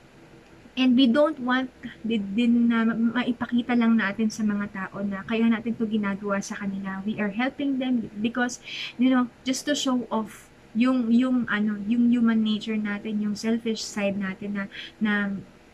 and 0.73 0.97
we 0.97 1.05
don't 1.05 1.37
want 1.45 1.69
din 2.01 2.73
na 2.73 2.89
maipakita 2.89 3.77
lang 3.77 4.01
natin 4.01 4.33
sa 4.33 4.41
mga 4.41 4.73
tao 4.73 5.05
na 5.05 5.21
kaya 5.29 5.45
natin 5.53 5.77
to 5.77 5.85
ginagawa 5.85 6.41
sa 6.41 6.57
kanila. 6.57 7.05
We 7.05 7.21
are 7.21 7.37
helping 7.37 7.77
them 7.77 8.09
because, 8.25 8.65
you 8.97 9.13
know, 9.13 9.29
just 9.45 9.69
to 9.69 9.77
show 9.77 10.09
off 10.09 10.49
yung 10.75 11.13
yung 11.13 11.47
ano 11.47 11.79
yung 11.87 12.11
human 12.11 12.43
nature 12.43 12.75
natin 12.75 13.23
yung 13.23 13.39
selfish 13.39 13.79
side 13.79 14.19
natin 14.19 14.59
na 14.59 14.65
na 14.99 15.13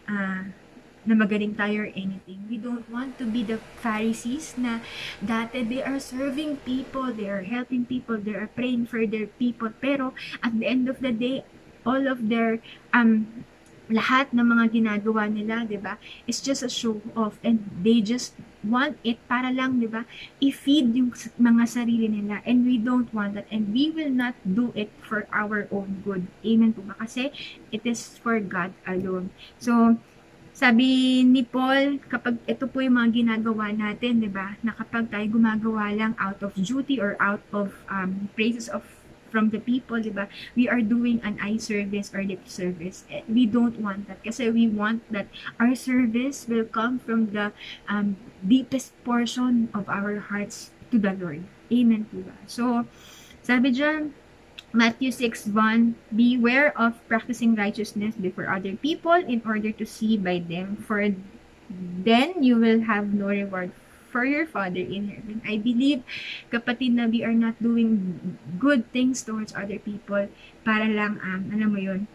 uh, 0.04 0.44
na 1.00 1.14
magaling 1.16 1.56
tayo 1.56 1.88
or 1.88 1.90
anything. 1.96 2.44
We 2.52 2.60
don't 2.60 2.84
want 2.92 3.16
to 3.16 3.24
be 3.24 3.40
the 3.40 3.56
Pharisees 3.80 4.60
na 4.60 4.84
dati 5.24 5.64
they 5.64 5.80
are 5.80 5.96
serving 5.96 6.60
people, 6.68 7.08
they 7.08 7.32
are 7.32 7.46
helping 7.46 7.88
people, 7.88 8.20
they 8.20 8.36
are 8.36 8.52
praying 8.52 8.92
for 8.92 9.08
their 9.08 9.32
people. 9.40 9.72
Pero 9.80 10.12
at 10.44 10.52
the 10.52 10.68
end 10.68 10.92
of 10.92 11.00
the 11.00 11.14
day, 11.14 11.46
all 11.88 12.04
of 12.04 12.28
their 12.28 12.60
um 12.92 13.44
lahat 13.90 14.30
ng 14.30 14.46
mga 14.46 14.64
ginagawa 14.70 15.26
nila, 15.26 15.66
'di 15.66 15.78
ba? 15.82 15.98
It's 16.24 16.40
just 16.40 16.62
a 16.62 16.70
show 16.70 17.02
off 17.18 17.36
and 17.42 17.60
they 17.82 17.98
just 18.00 18.38
want 18.62 18.96
it 19.02 19.18
para 19.26 19.50
lang, 19.50 19.82
'di 19.82 19.90
ba? 19.90 20.06
I-feed 20.38 20.94
yung 20.94 21.10
mga 21.36 21.64
sarili 21.66 22.06
nila 22.06 22.40
and 22.46 22.62
we 22.62 22.78
don't 22.78 23.10
want 23.10 23.34
that 23.34 23.50
and 23.50 23.74
we 23.74 23.90
will 23.90 24.14
not 24.14 24.38
do 24.46 24.70
it 24.78 24.94
for 25.02 25.26
our 25.34 25.66
own 25.74 26.00
good. 26.06 26.30
Amen 26.46 26.72
po 26.72 26.86
ba? 26.86 26.94
Kasi 26.96 27.34
it 27.74 27.82
is 27.82 28.16
for 28.22 28.38
God 28.38 28.70
alone. 28.86 29.34
So, 29.58 29.98
sabi 30.54 31.22
ni 31.24 31.40
Paul, 31.46 32.02
kapag 32.10 32.36
ito 32.44 32.68
po 32.68 32.84
yung 32.84 33.00
mga 33.00 33.24
ginagawa 33.24 33.72
natin, 33.72 34.20
'di 34.20 34.30
ba? 34.30 34.60
Na 34.60 34.76
kapag 34.76 35.08
tayo 35.08 35.26
gumagawa 35.30 35.90
lang 35.94 36.12
out 36.20 36.42
of 36.44 36.52
duty 36.52 37.00
or 37.00 37.16
out 37.16 37.42
of 37.50 37.72
um, 37.88 38.28
praises 38.36 38.68
of 38.68 38.84
from 39.30 39.50
the 39.50 39.62
people, 39.62 40.02
di 40.02 40.10
ba? 40.10 40.28
We 40.58 40.68
are 40.68 40.82
doing 40.82 41.22
an 41.22 41.38
eye 41.38 41.56
service 41.56 42.10
or 42.12 42.22
lip 42.22 42.44
service. 42.50 43.06
Eh, 43.08 43.22
we 43.30 43.46
don't 43.46 43.78
want 43.78 44.10
that 44.10 44.20
kasi 44.26 44.50
we 44.50 44.66
want 44.66 45.06
that 45.14 45.30
our 45.62 45.74
service 45.78 46.44
will 46.50 46.66
come 46.66 46.98
from 46.98 47.32
the 47.32 47.54
um, 47.88 48.18
deepest 48.42 48.92
portion 49.06 49.70
of 49.72 49.88
our 49.88 50.18
hearts 50.18 50.74
to 50.90 50.98
the 50.98 51.14
Lord. 51.14 51.46
Amen 51.70 52.10
po 52.10 52.26
ba? 52.26 52.34
So, 52.50 52.84
sabi 53.40 53.70
dyan, 53.70 54.12
Matthew 54.70 55.10
6:1 55.10 55.98
Beware 56.14 56.70
of 56.78 56.98
practicing 57.10 57.58
righteousness 57.58 58.14
before 58.14 58.46
other 58.46 58.78
people 58.78 59.18
in 59.18 59.42
order 59.42 59.74
to 59.74 59.86
see 59.86 60.14
by 60.14 60.38
them 60.38 60.78
for 60.78 61.02
then 62.02 62.42
you 62.42 62.58
will 62.58 62.86
have 62.86 63.14
no 63.14 63.30
reward 63.30 63.70
for 64.10 64.26
your 64.26 64.44
Father 64.44 64.82
in 64.82 65.14
heaven. 65.14 65.38
I 65.46 65.56
believe, 65.56 66.02
kapatid 66.50 66.98
na 66.98 67.06
we 67.06 67.22
are 67.22 67.34
not 67.34 67.56
doing 67.62 68.18
good 68.58 68.90
things 68.90 69.22
towards 69.22 69.54
other 69.54 69.78
people 69.78 70.26
para 70.66 70.90
lang, 70.90 71.22
um, 71.22 71.54
alam 71.54 71.70
mo 71.70 71.78
yun, 71.78 72.10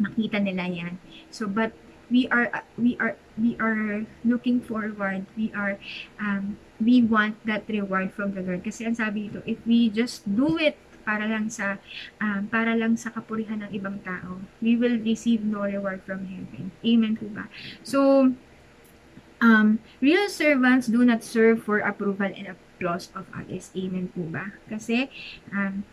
makita 0.00 0.40
nila 0.40 0.66
yan. 0.68 0.98
So, 1.28 1.46
but 1.46 1.76
we 2.08 2.28
are, 2.28 2.48
we 2.80 2.96
are, 2.96 3.16
we 3.36 3.56
are 3.60 4.08
looking 4.24 4.60
forward, 4.60 5.26
we 5.36 5.52
are, 5.52 5.78
um, 6.18 6.56
we 6.80 7.02
want 7.04 7.36
that 7.44 7.68
reward 7.68 8.12
from 8.12 8.32
the 8.32 8.42
Lord. 8.42 8.64
Kasi 8.64 8.84
ang 8.88 8.96
sabi 8.96 9.28
dito, 9.28 9.44
if 9.44 9.60
we 9.64 9.92
just 9.92 10.24
do 10.24 10.56
it 10.56 10.76
para 11.06 11.22
lang 11.30 11.46
sa 11.46 11.78
um, 12.18 12.50
para 12.50 12.74
lang 12.74 12.98
sa 12.98 13.14
kapurihan 13.14 13.62
ng 13.62 13.70
ibang 13.70 14.02
tao, 14.02 14.42
we 14.58 14.74
will 14.74 14.98
receive 15.06 15.46
no 15.46 15.62
reward 15.62 16.02
from 16.02 16.26
heaven. 16.26 16.74
Amen 16.82 17.14
po 17.14 17.30
ba? 17.30 17.46
So, 17.86 18.34
Um, 19.40 19.78
real 20.00 20.28
servants 20.28 20.86
do 20.86 21.04
not 21.04 21.22
serve 21.22 21.62
for 21.62 21.80
approval 21.80 22.32
and 22.32 22.56
applause 22.56 23.10
of 23.14 23.26
others. 23.36 23.70
Amen 23.76 24.08
po 24.12 24.24
ba? 24.32 24.56
Kasi, 24.68 25.12
um, 25.52 25.84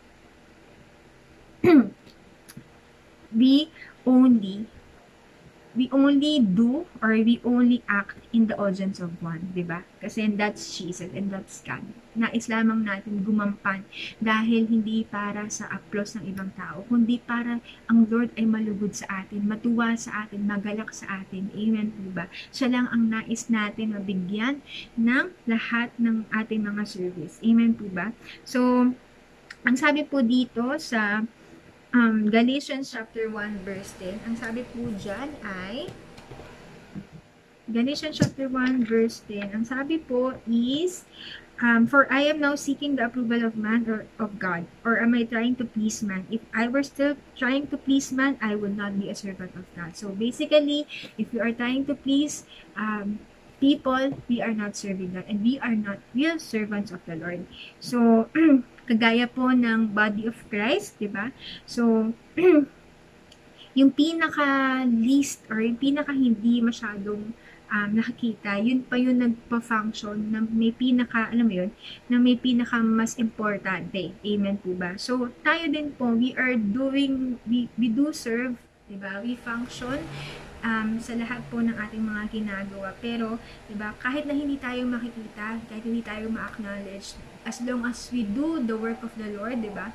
we 3.35 3.67
only 4.07 4.67
we 5.73 5.89
only 5.89 6.39
do 6.39 6.85
or 7.01 7.17
we 7.17 7.41
only 7.41 7.81
act 7.89 8.17
in 8.29 8.45
the 8.45 8.57
audience 8.57 9.01
of 9.01 9.09
one, 9.21 9.51
di 9.57 9.65
ba? 9.65 9.81
Kasi 10.01 10.29
that's 10.37 10.77
Jesus 10.77 11.09
and 11.13 11.33
that's 11.33 11.65
God. 11.65 11.81
Nais 12.13 12.45
lamang 12.45 12.85
natin 12.85 13.25
gumampan 13.25 13.81
dahil 14.21 14.69
hindi 14.69 15.01
para 15.09 15.49
sa 15.49 15.65
applause 15.73 16.13
ng 16.17 16.29
ibang 16.29 16.53
tao, 16.53 16.85
kundi 16.85 17.17
para 17.17 17.57
ang 17.89 18.05
Lord 18.05 18.29
ay 18.37 18.45
malugod 18.45 18.93
sa 18.93 19.25
atin, 19.25 19.49
matuwa 19.49 19.97
sa 19.97 20.25
atin, 20.25 20.45
magalak 20.45 20.93
sa 20.93 21.25
atin. 21.25 21.49
Amen 21.57 21.89
po 21.89 22.13
ba? 22.13 22.29
Siya 22.53 22.69
lang 22.69 22.85
ang 22.93 23.09
nais 23.09 23.49
natin 23.49 23.97
mabigyan 23.97 24.61
ng 24.93 25.33
lahat 25.49 25.89
ng 25.97 26.29
ating 26.29 26.61
mga 26.61 26.83
service. 26.85 27.41
Amen 27.41 27.73
po 27.73 27.89
ba? 27.89 28.13
So, 28.45 28.93
ang 29.63 29.75
sabi 29.79 30.05
po 30.05 30.21
dito 30.21 30.75
sa 30.77 31.25
um, 31.93 32.29
Galatians 32.29 32.91
chapter 32.91 33.29
1 33.29 33.61
verse 33.63 33.93
10. 34.01 34.25
Ang 34.25 34.35
sabi 34.35 34.65
po 34.65 34.89
dyan 34.97 35.29
ay 35.45 35.87
Galatians 37.69 38.19
chapter 38.19 38.49
1 38.49 38.83
verse 38.83 39.21
10. 39.29 39.53
Ang 39.53 39.63
sabi 39.63 40.01
po 40.01 40.33
is 40.49 41.05
um, 41.61 41.85
for 41.85 42.09
I 42.09 42.27
am 42.27 42.41
now 42.41 42.57
seeking 42.57 42.97
the 42.97 43.05
approval 43.05 43.45
of 43.45 43.55
man 43.55 43.85
or 43.85 44.09
of 44.17 44.41
God 44.41 44.65
or 44.83 44.99
am 44.99 45.13
I 45.13 45.23
trying 45.23 45.55
to 45.61 45.65
please 45.65 46.01
man? 46.01 46.25
If 46.33 46.41
I 46.51 46.67
were 46.67 46.83
still 46.83 47.15
trying 47.37 47.69
to 47.69 47.77
please 47.77 48.11
man, 48.11 48.41
I 48.41 48.57
would 48.57 48.75
not 48.75 48.97
be 48.99 49.07
a 49.07 49.15
servant 49.15 49.53
of 49.53 49.69
God. 49.77 49.95
So 49.95 50.09
basically, 50.09 50.89
if 51.15 51.31
you 51.31 51.39
are 51.39 51.53
trying 51.53 51.85
to 51.87 51.95
please 51.95 52.43
um, 52.75 53.21
people, 53.61 54.17
we 54.27 54.41
are 54.41 54.51
not 54.51 54.75
serving 54.75 55.13
God 55.13 55.29
and 55.29 55.39
we 55.45 55.55
are 55.61 55.77
not 55.77 56.01
real 56.11 56.35
servants 56.41 56.91
of 56.91 57.05
the 57.05 57.15
Lord. 57.15 57.47
So 57.79 58.27
kagaya 58.83 59.25
po 59.29 59.51
ng 59.51 59.91
body 59.91 60.27
of 60.27 60.37
Christ, 60.51 60.99
'di 60.99 61.09
ba? 61.11 61.31
So 61.65 62.13
yung 63.79 63.91
pinaka 63.93 64.83
least 64.85 65.41
or 65.49 65.57
yung 65.63 65.81
pinaka 65.81 66.13
hindi 66.13 66.61
masyadong 66.61 67.33
um, 67.73 67.89
nakakita, 67.97 68.61
yun 68.61 68.85
pa 68.85 69.01
yung 69.01 69.17
nagpa-function 69.17 70.29
na 70.29 70.45
may 70.45 70.69
pinaka, 70.69 71.33
alam 71.33 71.49
mo 71.49 71.55
yun, 71.65 71.71
na 72.05 72.21
may 72.21 72.37
pinaka 72.37 72.77
mas 72.85 73.17
importante. 73.17 74.13
Amen 74.21 74.61
po 74.61 74.77
ba? 74.77 74.93
So, 75.01 75.33
tayo 75.41 75.65
din 75.73 75.97
po, 75.97 76.13
we 76.13 76.37
are 76.37 76.53
doing, 76.53 77.41
we, 77.49 77.73
we 77.73 77.89
do 77.89 78.13
serve, 78.13 78.53
di 78.85 78.97
ba? 79.01 79.25
We 79.25 79.33
function 79.33 80.05
um, 80.61 81.01
sa 81.01 81.17
lahat 81.17 81.41
po 81.49 81.65
ng 81.65 81.73
ating 81.73 82.05
mga 82.05 82.23
ginagawa. 82.29 82.93
Pero, 83.01 83.41
di 83.65 83.73
ba, 83.73 83.97
kahit 83.97 84.29
na 84.29 84.37
hindi 84.37 84.61
tayo 84.61 84.85
makikita, 84.85 85.57
kahit 85.65 85.83
hindi 85.83 86.05
tayo 86.05 86.29
ma-acknowledge, 86.29 87.17
as 87.43 87.59
long 87.61 87.83
as 87.85 88.09
we 88.11 88.23
do 88.23 88.59
the 88.63 88.75
work 88.75 89.03
of 89.03 89.11
the 89.19 89.29
Lord, 89.35 89.61
di 89.63 89.71
ba, 89.71 89.91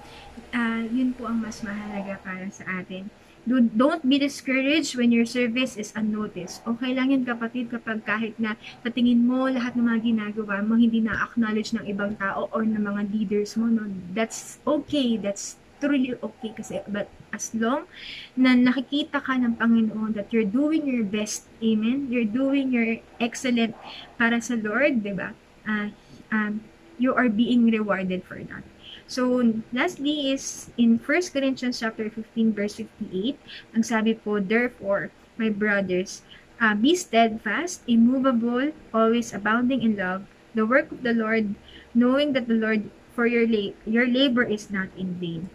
uh, 0.53 0.83
yun 0.89 1.17
po 1.17 1.29
ang 1.29 1.41
mas 1.41 1.65
mahalaga 1.65 2.21
para 2.21 2.49
sa 2.53 2.65
atin. 2.81 3.09
Do, 3.49 3.65
don't 3.65 4.05
be 4.05 4.21
discouraged 4.21 4.93
when 4.93 5.09
your 5.09 5.25
service 5.25 5.81
is 5.81 5.97
unnoticed. 5.97 6.61
Okay 6.69 6.93
lang 6.93 7.09
yun 7.09 7.25
kapatid 7.25 7.73
kapag 7.73 8.05
kahit 8.05 8.37
na 8.37 8.61
sa 8.85 8.93
tingin 8.93 9.25
mo 9.25 9.49
lahat 9.49 9.73
ng 9.73 9.89
mga 9.89 10.01
ginagawa 10.05 10.61
mo 10.61 10.77
hindi 10.77 11.01
na-acknowledge 11.01 11.73
ng 11.73 11.89
ibang 11.89 12.21
tao 12.21 12.53
or 12.53 12.69
ng 12.69 12.77
mga 12.77 13.09
leaders 13.09 13.57
mo. 13.57 13.73
No? 13.73 13.89
That's 14.13 14.61
okay. 14.69 15.17
That's 15.17 15.57
truly 15.79 16.19
okay 16.19 16.51
kasi 16.53 16.83
but 16.91 17.07
as 17.31 17.55
long 17.55 17.87
na 18.35 18.53
nakikita 18.53 19.23
ka 19.23 19.39
ng 19.39 19.57
Panginoon 19.57 20.13
that 20.19 20.29
you're 20.35 20.49
doing 20.49 20.85
your 20.85 21.07
best, 21.07 21.47
amen, 21.63 22.11
you're 22.11 22.29
doing 22.29 22.75
your 22.75 22.99
excellent 23.23 23.73
para 24.19 24.43
sa 24.43 24.59
Lord, 24.59 25.07
di 25.07 25.15
ba? 25.15 25.33
Uh, 25.65 25.89
um, 26.35 26.61
you 26.99 27.15
are 27.15 27.29
being 27.29 27.71
rewarded 27.71 28.25
for 28.25 28.39
that. 28.39 28.63
So, 29.09 29.25
lastly 29.73 30.31
is 30.31 30.69
in 30.77 31.01
1 31.01 31.33
Corinthians 31.33 31.81
chapter 31.81 32.11
15 32.11 32.53
verse 32.53 32.77
58, 32.77 33.41
ang 33.73 33.83
sabi 33.83 34.13
po, 34.13 34.37
Therefore, 34.37 35.09
my 35.41 35.49
brothers, 35.49 36.21
uh, 36.61 36.77
be 36.77 36.93
steadfast, 36.93 37.81
immovable, 37.89 38.77
always 38.93 39.33
abounding 39.33 39.81
in 39.81 39.97
love, 39.97 40.29
the 40.53 40.67
work 40.67 40.93
of 40.93 41.01
the 41.01 41.17
Lord, 41.17 41.57
knowing 41.95 42.37
that 42.37 42.53
the 42.53 42.59
Lord 42.59 42.91
for 43.17 43.25
your 43.25 43.49
la- 43.49 43.75
your 43.89 44.07
labor 44.07 44.45
is 44.45 44.69
not 44.69 44.93
in 44.95 45.17
vain. 45.17 45.49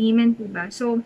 Amen 0.00 0.32
po 0.32 0.48
ba? 0.48 0.72
So, 0.72 1.04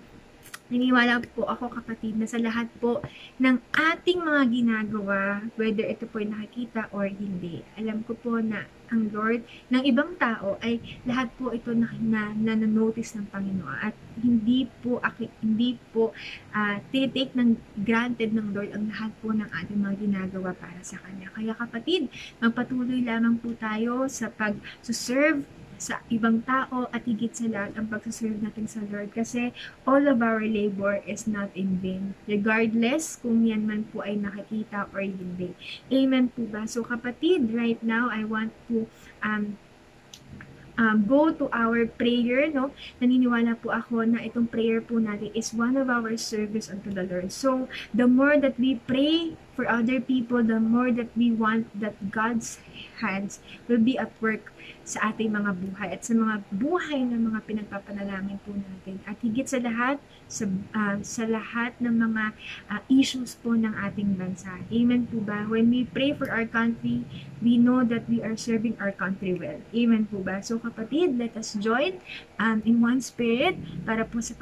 Niniwala 0.72 1.20
po 1.36 1.44
ako 1.44 1.68
kapatid 1.68 2.16
na 2.16 2.24
sa 2.24 2.40
lahat 2.40 2.64
po 2.80 3.04
ng 3.36 3.60
ating 3.76 4.24
mga 4.24 4.42
ginagawa, 4.48 5.44
whether 5.60 5.84
ito 5.84 6.08
po 6.08 6.16
ay 6.16 6.32
nakikita 6.32 6.88
or 6.96 7.04
hindi, 7.04 7.60
alam 7.76 8.00
ko 8.08 8.16
po 8.16 8.40
na 8.40 8.64
ang 8.92 9.08
Lord 9.08 9.40
ng 9.72 9.82
ibang 9.88 10.12
tao 10.20 10.60
ay 10.60 10.78
lahat 11.08 11.32
po 11.40 11.48
ito 11.50 11.72
na, 11.72 11.88
na, 11.96 12.36
na, 12.36 12.52
na 12.52 12.68
notice 12.68 13.16
ng 13.16 13.26
Panginoon 13.32 13.78
at 13.80 13.96
hindi 14.20 14.68
po 14.84 15.00
hindi 15.40 15.80
po 15.96 16.12
uh, 16.52 16.76
tinitake 16.92 17.32
ng 17.32 17.56
granted 17.80 18.36
ng 18.36 18.52
Lord 18.52 18.76
ang 18.76 18.92
lahat 18.92 19.10
po 19.24 19.32
ng 19.32 19.48
ating 19.48 19.80
mga 19.80 19.96
ginagawa 19.96 20.52
para 20.52 20.78
sa 20.84 21.00
Kanya. 21.00 21.32
Kaya 21.32 21.56
kapatid, 21.56 22.12
magpatuloy 22.44 23.00
lamang 23.00 23.40
po 23.40 23.56
tayo 23.56 24.04
sa 24.12 24.28
pag-serve 24.28 25.42
sa 25.82 25.98
ibang 26.06 26.46
tao 26.46 26.86
at 26.94 27.02
higit 27.02 27.34
sa 27.34 27.50
lahat 27.50 27.74
ang 27.74 27.90
pagsaserve 27.90 28.38
natin 28.38 28.70
sa 28.70 28.86
Lord 28.86 29.10
kasi 29.10 29.50
all 29.82 30.06
of 30.06 30.22
our 30.22 30.46
labor 30.46 31.02
is 31.02 31.26
not 31.26 31.50
in 31.58 31.82
vain. 31.82 32.14
Regardless 32.30 33.18
kung 33.18 33.42
yan 33.42 33.66
man 33.66 33.90
po 33.90 34.06
ay 34.06 34.14
nakikita 34.14 34.86
or 34.94 35.02
hindi. 35.02 35.58
Amen 35.90 36.30
po 36.30 36.46
ba? 36.46 36.70
So 36.70 36.86
kapatid, 36.86 37.50
right 37.50 37.82
now 37.82 38.06
I 38.06 38.22
want 38.22 38.54
to 38.70 38.86
um, 39.26 39.58
um, 40.78 41.04
go 41.04 41.32
to 41.32 41.48
our 41.52 41.84
prayer, 41.86 42.48
no? 42.48 42.72
Naniniwala 43.00 43.58
po 43.60 43.72
ako 43.74 44.04
na 44.08 44.24
itong 44.24 44.48
prayer 44.48 44.80
po 44.80 44.96
natin 44.96 45.32
is 45.36 45.52
one 45.52 45.76
of 45.76 45.90
our 45.90 46.14
service 46.16 46.70
unto 46.70 46.92
the 46.92 47.04
Lord. 47.04 47.32
So, 47.32 47.68
the 47.92 48.08
more 48.08 48.38
that 48.40 48.56
we 48.56 48.80
pray 48.88 49.36
for 49.52 49.68
other 49.68 50.00
people, 50.00 50.42
the 50.42 50.60
more 50.60 50.90
that 50.92 51.12
we 51.16 51.30
want 51.32 51.68
that 51.78 52.10
God's 52.10 52.58
hands 52.98 53.40
will 53.68 53.82
be 53.82 53.98
at 53.98 54.10
work 54.22 54.52
sa 54.82 55.12
ating 55.12 55.30
mga 55.34 55.54
buhay 55.58 55.88
at 55.94 56.02
sa 56.02 56.14
mga 56.14 56.42
buhay 56.50 57.00
ng 57.06 57.20
mga 57.30 57.40
pinagpapanalangin 57.46 58.38
po 58.42 58.54
natin. 58.54 58.98
At 59.06 59.18
higit 59.22 59.46
sa 59.46 59.58
lahat, 59.62 60.02
sa, 60.26 60.48
uh, 60.48 60.98
sa 61.04 61.22
lahat 61.28 61.76
ng 61.78 61.92
mga 61.92 62.24
uh, 62.72 62.80
issues 62.90 63.38
po 63.38 63.54
ng 63.54 63.70
ating 63.70 64.18
bansa. 64.18 64.62
Amen 64.70 65.06
po 65.06 65.22
ba? 65.22 65.46
When 65.46 65.68
we 65.70 65.86
pray 65.86 66.16
for 66.16 66.30
our 66.30 66.46
country, 66.48 67.04
we 67.42 67.58
know 67.58 67.82
that 67.86 68.06
we 68.06 68.22
are 68.22 68.38
serving 68.38 68.78
our 68.78 68.94
country 68.94 69.34
well. 69.34 69.58
Amen 69.74 70.06
po 70.08 70.22
ba? 70.22 70.42
So 70.42 70.58
kapatid, 70.58 71.18
let 71.18 71.34
us 71.38 71.54
join 71.58 72.02
um, 72.38 72.62
in 72.66 72.82
one 72.82 73.02
spirit 73.02 73.58
para 73.86 74.06
po 74.06 74.18
sa, 74.22 74.34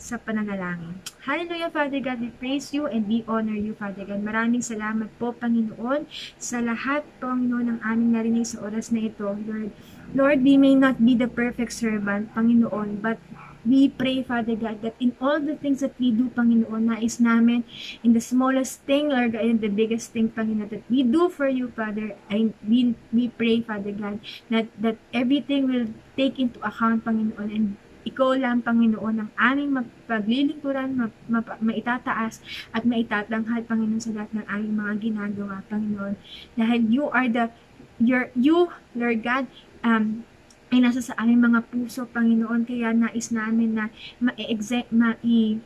sa 0.00 0.16
pananalangin. 0.20 1.00
Hallelujah, 1.28 1.68
Father 1.68 2.00
God, 2.00 2.24
we 2.24 2.32
praise 2.40 2.72
you 2.72 2.88
and 2.88 3.04
we 3.04 3.20
honor 3.28 3.56
you, 3.56 3.76
Father 3.76 4.04
God. 4.04 4.24
Maraming 4.24 4.47
salamat 4.56 5.12
po, 5.20 5.36
Panginoon, 5.36 6.08
sa 6.40 6.64
lahat, 6.64 7.04
Panginoon, 7.20 7.76
ng 7.76 7.80
aming 7.84 8.12
narinig 8.16 8.48
sa 8.48 8.64
oras 8.64 8.88
na 8.88 9.04
ito, 9.04 9.28
Lord. 9.28 9.70
Lord, 10.16 10.40
we 10.40 10.56
may 10.56 10.72
not 10.72 10.96
be 11.04 11.12
the 11.12 11.28
perfect 11.28 11.76
servant, 11.76 12.32
Panginoon, 12.32 13.04
but 13.04 13.20
we 13.68 13.92
pray, 13.92 14.24
Father 14.24 14.56
God, 14.56 14.80
that 14.80 14.96
in 14.96 15.12
all 15.20 15.36
the 15.36 15.52
things 15.60 15.84
that 15.84 15.92
we 16.00 16.08
do, 16.08 16.32
Panginoon, 16.32 16.88
nais 16.88 17.20
namin, 17.20 17.68
in 18.00 18.16
the 18.16 18.24
smallest 18.24 18.80
thing, 18.88 19.12
Lord 19.12 19.36
in 19.36 19.60
the 19.60 19.68
biggest 19.68 20.16
thing, 20.16 20.32
Panginoon, 20.32 20.72
that 20.72 20.88
we 20.88 21.04
do 21.04 21.28
for 21.28 21.48
you, 21.48 21.68
Father, 21.76 22.16
and 22.32 22.56
we, 22.64 22.96
we 23.12 23.28
pray, 23.28 23.60
Father 23.60 23.92
God, 23.92 24.24
that, 24.48 24.72
that 24.80 24.96
everything 25.12 25.68
will 25.68 25.92
take 26.16 26.40
into 26.40 26.56
account, 26.64 27.04
Panginoon, 27.04 27.52
and 27.52 27.76
ikaw 28.08 28.32
lang, 28.34 28.64
Panginoon, 28.64 29.16
ang 29.28 29.30
aming 29.36 29.84
paglilingkuran, 30.08 30.96
ma, 30.96 31.06
ma, 31.28 31.40
maitataas 31.60 32.40
at 32.72 32.88
maitatanghal, 32.88 33.62
Panginoon, 33.68 34.00
sa 34.00 34.16
lahat 34.16 34.32
ng 34.32 34.46
aming 34.48 34.74
mga 34.80 34.94
ginagawa, 35.04 35.60
Panginoon. 35.68 36.16
Dahil 36.56 36.80
you 36.88 37.12
are 37.12 37.28
the, 37.28 37.52
your, 38.00 38.32
you, 38.32 38.72
Lord 38.96 39.20
God, 39.20 39.46
um, 39.84 40.24
ay 40.68 40.84
nasa 40.84 41.00
sa 41.00 41.16
aming 41.16 41.48
mga 41.52 41.60
puso, 41.68 42.04
Panginoon. 42.08 42.68
Kaya 42.68 42.92
nais 42.92 43.32
namin 43.32 43.76
na 43.76 43.88
ma-i- 44.20 45.60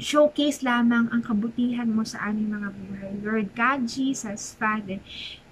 showcase 0.00 0.64
lamang 0.64 1.12
ang 1.12 1.20
kabutihan 1.20 1.86
mo 1.86 2.02
sa 2.02 2.32
aming 2.32 2.56
mga 2.56 2.68
buhay. 2.72 3.12
Lord 3.20 3.48
God, 3.52 3.84
Jesus, 3.84 4.56
Father, 4.56 4.98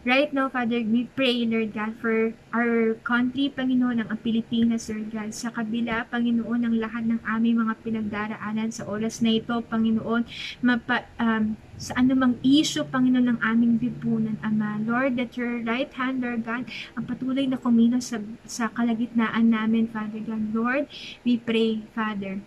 Right 0.09 0.33
now, 0.33 0.49
Father, 0.49 0.81
we 0.81 1.05
pray, 1.13 1.45
Lord 1.45 1.77
God, 1.77 2.01
for 2.01 2.33
our 2.57 2.97
country, 3.05 3.53
Panginoon, 3.53 4.09
ang 4.09 4.17
Pilipinas, 4.25 4.89
Lord 4.89 5.13
God. 5.13 5.37
Sa 5.37 5.53
kabila, 5.53 6.09
Panginoon, 6.09 6.65
ng 6.65 6.81
lahat 6.81 7.05
ng 7.05 7.21
aming 7.29 7.61
mga 7.61 7.77
pinagdaraanan 7.85 8.73
sa 8.73 8.89
oras 8.89 9.21
na 9.21 9.37
ito, 9.37 9.53
Panginoon, 9.69 10.25
mapa, 10.65 11.05
um, 11.21 11.61
sa 11.77 11.93
anumang 12.01 12.41
issue, 12.41 12.89
Panginoon, 12.89 13.37
ng 13.37 13.41
aming 13.45 13.77
lipunan, 13.85 14.41
Ama. 14.41 14.81
Lord, 14.81 15.21
that 15.21 15.37
your 15.37 15.61
right 15.61 15.93
hand, 15.93 16.25
Lord 16.25 16.41
God, 16.41 16.65
ang 16.97 17.05
patuloy 17.05 17.45
na 17.45 17.61
kumilos 17.61 18.09
sa, 18.09 18.25
sa 18.49 18.73
kalagitnaan 18.73 19.53
namin, 19.53 19.93
Father 19.93 20.25
God. 20.25 20.57
Lord, 20.57 20.85
we 21.21 21.37
pray, 21.37 21.85
Father, 21.93 22.41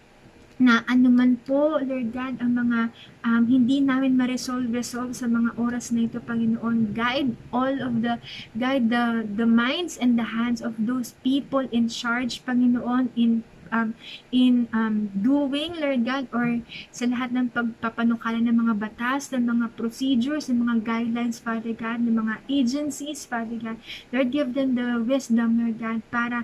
na 0.62 0.86
anuman 0.86 1.41
po, 1.41 1.82
Lord 1.82 2.13
God, 2.13 2.38
ang 2.38 2.54
mga 2.54 2.80
um, 3.26 3.43
hindi 3.50 3.82
namin 3.82 4.13
ma-resolve-resolve 4.13 5.17
sa 5.17 5.26
mga 5.26 5.58
oras 5.58 5.89
na 5.89 6.06
ito, 6.06 6.21
Panginoon. 6.21 6.93
Guide 6.93 7.34
all 7.50 7.82
of 7.82 8.06
the, 8.06 8.21
guide 8.54 8.93
the, 8.93 9.26
the 9.26 9.50
minds 9.50 9.97
and 9.97 10.21
the 10.21 10.38
hands 10.38 10.62
of 10.62 10.78
those 10.78 11.17
people 11.26 11.65
in 11.74 11.89
charge, 11.89 12.45
Panginoon, 12.45 13.10
in 13.17 13.41
um, 13.71 13.95
in 14.30 14.67
um, 14.76 15.10
doing, 15.15 15.80
Lord 15.80 16.04
God, 16.04 16.28
or 16.36 16.60
sa 16.91 17.08
lahat 17.08 17.32
ng 17.32 17.56
pagpapanukala 17.56 18.43
ng 18.43 18.54
mga 18.54 18.76
batas, 18.78 19.32
ng 19.32 19.47
mga 19.47 19.67
procedures, 19.80 20.52
ng 20.52 20.60
mga 20.60 20.84
guidelines, 20.84 21.39
Father 21.39 21.71
God, 21.71 22.04
ng 22.04 22.19
mga 22.19 22.36
agencies, 22.52 23.24
Father 23.24 23.58
God. 23.58 23.80
Lord, 24.12 24.30
give 24.30 24.54
them 24.54 24.76
the 24.76 25.00
wisdom, 25.00 25.58
Lord 25.58 25.80
God, 25.80 26.04
para 26.12 26.43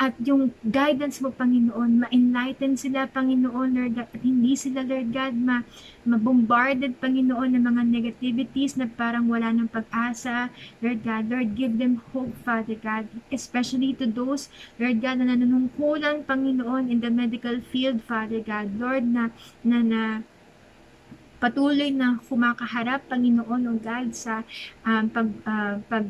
at 0.00 0.16
yung 0.24 0.48
guidance 0.64 1.20
mo, 1.20 1.28
Panginoon, 1.28 2.08
ma-enlighten 2.08 2.72
sila, 2.72 3.04
Panginoon, 3.04 3.68
Lord 3.76 3.92
God, 4.00 4.08
at 4.08 4.22
hindi 4.24 4.56
sila, 4.56 4.80
Lord 4.80 5.12
God, 5.12 5.36
ma 5.36 5.60
mabombarded, 6.08 6.96
Panginoon, 6.96 7.52
ng 7.52 7.60
mga 7.68 7.82
negativities 7.84 8.80
na 8.80 8.88
parang 8.88 9.28
wala 9.28 9.52
ng 9.52 9.68
pag-asa. 9.68 10.48
Lord 10.80 11.04
God, 11.04 11.28
Lord, 11.28 11.52
give 11.52 11.76
them 11.76 12.00
hope, 12.16 12.32
Father 12.48 12.80
God, 12.80 13.12
especially 13.28 13.92
to 14.00 14.08
those, 14.08 14.48
Lord 14.80 15.04
God, 15.04 15.20
na 15.20 15.36
nanunungkulan, 15.36 16.24
Panginoon, 16.24 16.88
in 16.88 17.04
the 17.04 17.12
medical 17.12 17.60
field, 17.68 18.00
Father 18.00 18.40
God, 18.40 18.80
Lord, 18.80 19.04
na, 19.04 19.28
na, 19.60 19.84
na, 19.84 20.02
patuloy 21.44 21.92
na 21.92 22.20
kumakaharap, 22.24 23.04
Panginoon, 23.12 23.68
O 23.68 23.76
God, 23.76 24.16
sa 24.16 24.48
um, 24.80 25.12
pag, 25.12 25.28
uh, 25.44 25.76
pag 25.92 26.08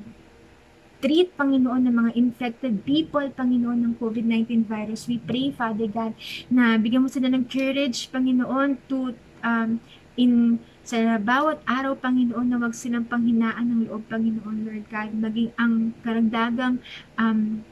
treat, 1.01 1.33
Panginoon, 1.35 1.89
ng 1.89 1.97
mga 1.97 2.11
infected 2.15 2.85
people, 2.85 3.25
Panginoon, 3.33 3.81
ng 3.81 3.93
COVID-19 3.97 4.69
virus. 4.69 5.09
We 5.09 5.19
pray, 5.19 5.51
Father 5.51 5.89
God, 5.89 6.13
na 6.53 6.77
bigyan 6.77 7.03
mo 7.05 7.11
sila 7.11 7.33
ng 7.33 7.49
courage, 7.49 8.13
Panginoon, 8.13 8.77
to, 8.87 9.17
um, 9.41 9.81
in, 10.21 10.61
sa 10.85 11.17
bawat 11.17 11.65
araw, 11.65 11.97
Panginoon, 11.97 12.47
na 12.53 12.61
wag 12.61 12.77
silang 12.77 13.09
panghinaan 13.09 13.73
ng 13.73 13.81
loob, 13.89 14.05
Panginoon, 14.13 14.69
Lord 14.69 14.87
God, 14.93 15.11
maging 15.17 15.51
ang 15.57 15.97
karagdagang, 16.05 16.85
um, 17.17 17.65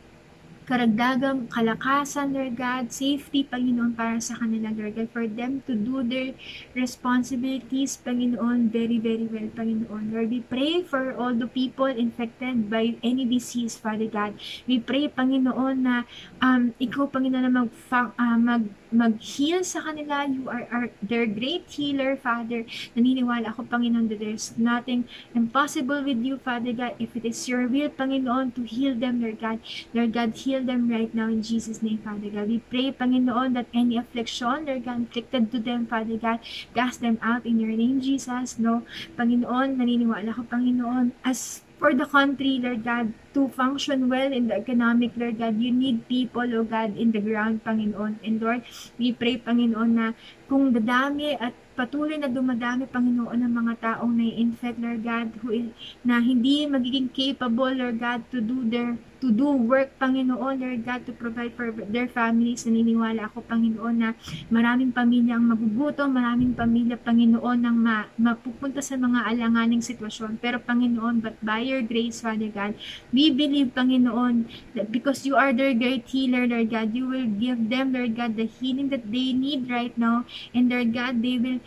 karagdagang 0.69 1.49
kalakasan, 1.49 2.37
Lord 2.37 2.61
God, 2.61 2.93
safety, 2.93 3.41
Panginoon, 3.41 3.97
para 3.97 4.21
sa 4.21 4.37
kanila, 4.37 4.69
Lord 4.77 5.01
God, 5.01 5.09
for 5.09 5.25
them 5.25 5.65
to 5.65 5.73
do 5.73 6.05
their 6.05 6.37
responsibilities, 6.77 7.97
Panginoon, 8.05 8.69
very, 8.69 9.01
very 9.01 9.25
well, 9.25 9.49
Panginoon. 9.57 10.13
Lord, 10.13 10.29
we 10.29 10.45
pray 10.45 10.85
for 10.85 11.17
all 11.17 11.33
the 11.33 11.49
people 11.49 11.89
infected 11.89 12.69
by 12.69 13.01
any 13.01 13.25
disease, 13.25 13.81
Father 13.81 14.13
God. 14.13 14.37
We 14.69 14.85
pray, 14.85 15.09
Panginoon, 15.09 15.89
na 15.89 16.05
um, 16.45 16.77
ikaw, 16.77 17.09
Panginoon, 17.09 17.49
na 17.49 17.53
mag, 17.65 17.73
uh, 17.89 18.37
mag 18.37 18.69
mag-heal 18.91 19.65
sa 19.65 19.85
kanila. 19.85 20.25
You 20.29 20.49
are, 20.49 20.67
are 20.73 20.89
their 21.03 21.27
great 21.27 21.69
healer, 21.69 22.17
Father. 22.17 22.65
Naniniwala 22.97 23.53
ako, 23.53 23.69
Panginoon, 23.69 24.09
that 24.09 24.21
there's 24.21 24.57
nothing 24.57 25.05
impossible 25.35 26.03
with 26.05 26.19
you, 26.25 26.39
Father 26.41 26.73
God. 26.73 26.97
If 26.99 27.17
it 27.17 27.25
is 27.25 27.49
your 27.49 27.69
will, 27.69 27.91
Panginoon, 27.91 28.55
to 28.57 28.63
heal 28.65 28.95
them, 28.95 29.21
Lord 29.21 29.41
God. 29.41 29.61
Lord 29.93 30.13
God, 30.13 30.35
heal 30.37 30.65
them 30.65 30.89
right 30.89 31.13
now 31.13 31.29
in 31.29 31.43
Jesus' 31.43 31.83
name, 31.83 31.99
Father 32.05 32.31
God. 32.31 32.49
We 32.49 32.61
pray, 32.67 32.93
Panginoon, 32.93 33.55
that 33.55 33.69
any 33.75 33.97
affliction, 33.97 34.67
Lord 34.67 34.85
God, 34.85 35.09
inflicted 35.09 35.53
to 35.53 35.59
them, 35.61 35.87
Father 35.87 36.17
God, 36.17 36.41
cast 36.75 37.01
them 37.01 37.19
out 37.23 37.45
in 37.45 37.61
your 37.61 37.73
name, 37.77 38.01
Jesus. 38.01 38.59
No, 38.59 38.83
Panginoon, 39.17 39.77
naniniwala 39.77 40.33
ako, 40.33 40.49
Panginoon, 40.49 41.13
as 41.25 41.63
for 41.79 41.95
the 41.95 42.05
country, 42.05 42.59
Lord 42.59 42.83
God, 42.83 43.15
to 43.35 43.49
function 43.55 44.11
well 44.11 44.35
in 44.35 44.51
the 44.51 44.59
economic, 44.59 45.15
Lord 45.15 45.39
God, 45.39 45.63
you 45.63 45.71
need 45.71 46.07
people, 46.11 46.43
oh 46.43 46.67
God, 46.67 46.99
in 46.99 47.15
the 47.15 47.23
ground, 47.23 47.63
Panginoon. 47.63 48.19
And 48.27 48.43
Lord, 48.43 48.67
we 48.99 49.15
pray, 49.15 49.39
Panginoon, 49.39 49.91
na 49.95 50.07
kung 50.51 50.75
dadami 50.75 51.39
at 51.39 51.55
patuloy 51.79 52.19
na 52.19 52.27
dumadami, 52.27 52.91
Panginoon, 52.91 53.39
ng 53.39 53.55
mga 53.55 53.75
taong 53.79 54.11
na-infect, 54.11 54.83
Lord 54.83 55.07
God, 55.07 55.31
who 55.41 55.55
is, 55.55 55.67
na 56.03 56.19
hindi 56.19 56.67
magiging 56.67 57.15
capable, 57.15 57.71
Lord 57.71 58.03
God, 58.03 58.27
to 58.35 58.43
do 58.43 58.67
their 58.67 58.99
to 59.21 59.35
do 59.35 59.51
work, 59.51 59.91
Panginoon, 59.99 60.63
Lord 60.63 60.83
God, 60.87 61.03
to 61.07 61.13
provide 61.13 61.55
for 61.59 61.75
their 61.75 62.07
families. 62.07 62.63
Naniniwala 62.63 63.27
ako, 63.31 63.43
Panginoon, 63.47 63.97
na 63.99 64.11
maraming 64.49 64.95
pamilya 64.95 65.37
ang 65.39 65.51
magugutom, 65.51 66.15
maraming 66.15 66.55
pamilya, 66.55 66.95
Panginoon, 67.03 67.59
ang 67.67 67.77
ma 67.79 68.07
mapupunta 68.15 68.79
sa 68.79 68.95
mga 68.95 69.27
alanganing 69.27 69.83
sitwasyon. 69.83 70.39
Pero, 70.39 70.63
Panginoon, 70.63 71.19
but 71.19 71.35
by 71.43 71.63
your 71.63 71.83
grace, 71.83 72.23
Father 72.23 72.51
God, 72.51 72.79
we 73.11 73.31
believe, 73.35 73.75
Panginoon, 73.75 74.47
that 74.79 74.95
because 74.95 75.27
you 75.27 75.35
are 75.35 75.51
their 75.51 75.75
great 75.75 76.07
healer, 76.07 76.47
Lord 76.47 76.71
God, 76.71 76.95
you 76.95 77.11
will 77.11 77.27
give 77.27 77.59
them, 77.69 77.91
Lord 77.91 78.15
God, 78.15 78.39
the 78.39 78.47
healing 78.47 78.89
that 78.95 79.11
they 79.11 79.35
need 79.35 79.67
right 79.67 79.95
now. 79.99 80.25
And, 80.55 80.71
Lord 80.71 80.95
God, 80.95 81.23
they 81.23 81.43
will 81.43 81.61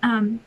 um, 0.00 0.40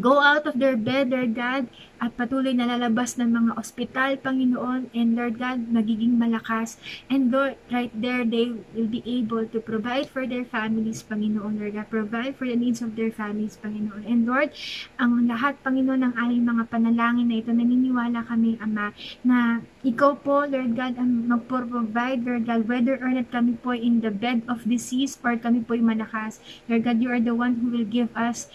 go 0.00 0.20
out 0.20 0.44
of 0.44 0.60
their 0.60 0.76
bed, 0.76 1.10
Lord 1.10 1.34
God, 1.34 1.68
at 1.96 2.12
patuloy 2.12 2.52
na 2.52 2.68
lalabas 2.68 3.16
ng 3.16 3.32
mga 3.32 3.52
ospital, 3.56 4.10
Panginoon, 4.20 4.92
and 4.92 5.16
Lord 5.16 5.40
God, 5.40 5.72
magiging 5.72 6.20
malakas. 6.20 6.76
And 7.08 7.32
Lord, 7.32 7.56
right 7.72 7.92
there, 7.96 8.20
they 8.20 8.52
will 8.76 8.90
be 8.90 9.00
able 9.08 9.48
to 9.48 9.58
provide 9.64 10.12
for 10.12 10.28
their 10.28 10.44
families, 10.44 11.00
Panginoon, 11.00 11.56
Lord 11.56 11.72
God, 11.72 11.88
provide 11.88 12.36
for 12.36 12.44
the 12.44 12.56
needs 12.56 12.84
of 12.84 13.00
their 13.00 13.08
families, 13.08 13.56
Panginoon. 13.56 14.04
And 14.04 14.28
Lord, 14.28 14.52
ang 15.00 15.24
lahat, 15.24 15.56
Panginoon, 15.64 16.04
ng 16.04 16.14
aming 16.20 16.44
mga 16.44 16.64
panalangin 16.68 17.26
na 17.32 17.36
ito, 17.40 17.50
naniniwala 17.56 18.28
kami, 18.28 18.60
Ama, 18.60 18.92
na 19.24 19.64
ikaw 19.80 20.20
po, 20.20 20.44
Lord 20.44 20.76
God, 20.76 21.00
ang 21.00 21.32
mag-provide, 21.32 22.20
Lord 22.20 22.44
God, 22.44 22.68
whether 22.68 23.00
or 23.00 23.16
not 23.16 23.32
kami 23.32 23.56
po 23.56 23.72
in 23.72 24.04
the 24.04 24.12
bed 24.12 24.44
of 24.52 24.68
disease 24.68 25.16
or 25.24 25.40
kami 25.40 25.64
po 25.64 25.80
malakas. 25.80 26.44
Lord 26.68 26.84
God, 26.84 27.00
you 27.00 27.08
are 27.08 27.22
the 27.22 27.32
one 27.32 27.64
who 27.64 27.72
will 27.72 27.88
give 27.88 28.12
us 28.12 28.52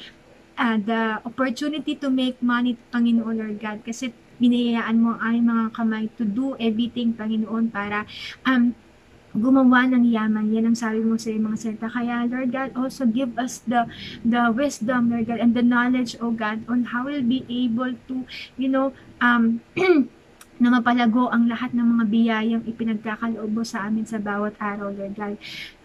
uh, 0.58 0.78
the 0.82 1.22
opportunity 1.24 1.96
to 1.96 2.10
make 2.10 2.42
money, 2.42 2.78
Panginoon 2.92 3.36
Lord 3.38 3.58
God, 3.60 3.84
kasi 3.84 4.12
binayaan 4.42 4.98
mo 4.98 5.16
ang 5.16 5.22
aming 5.22 5.48
mga 5.54 5.66
kamay 5.78 6.06
to 6.18 6.24
do 6.26 6.58
everything, 6.58 7.14
Panginoon, 7.14 7.70
para 7.70 8.10
um, 8.44 8.74
gumawa 9.32 9.88
ng 9.88 10.04
yaman. 10.12 10.52
Yan 10.52 10.72
ang 10.72 10.78
sabi 10.78 11.00
mo 11.00 11.16
sa 11.16 11.32
mga 11.32 11.58
salita. 11.58 11.88
Kaya, 11.88 12.28
Lord 12.28 12.52
God, 12.52 12.70
also 12.76 13.08
give 13.08 13.32
us 13.40 13.64
the 13.64 13.88
the 14.28 14.52
wisdom, 14.52 15.14
Lord 15.14 15.30
God, 15.32 15.40
and 15.40 15.56
the 15.56 15.64
knowledge, 15.64 16.20
oh 16.20 16.36
God, 16.36 16.68
on 16.68 16.92
how 16.92 17.08
we'll 17.08 17.24
be 17.24 17.48
able 17.48 17.96
to, 18.12 18.28
you 18.60 18.68
know, 18.68 18.92
um, 19.24 19.64
na 20.62 20.70
mapalago 20.70 21.26
ang 21.34 21.50
lahat 21.50 21.74
ng 21.74 21.98
mga 21.98 22.04
biyayang 22.06 22.64
ipinagkakaloob 22.70 23.50
mo 23.50 23.66
sa 23.66 23.90
amin 23.90 24.06
sa 24.06 24.22
bawat 24.22 24.54
araw, 24.62 24.94
Lord 24.94 25.18
God. 25.18 25.36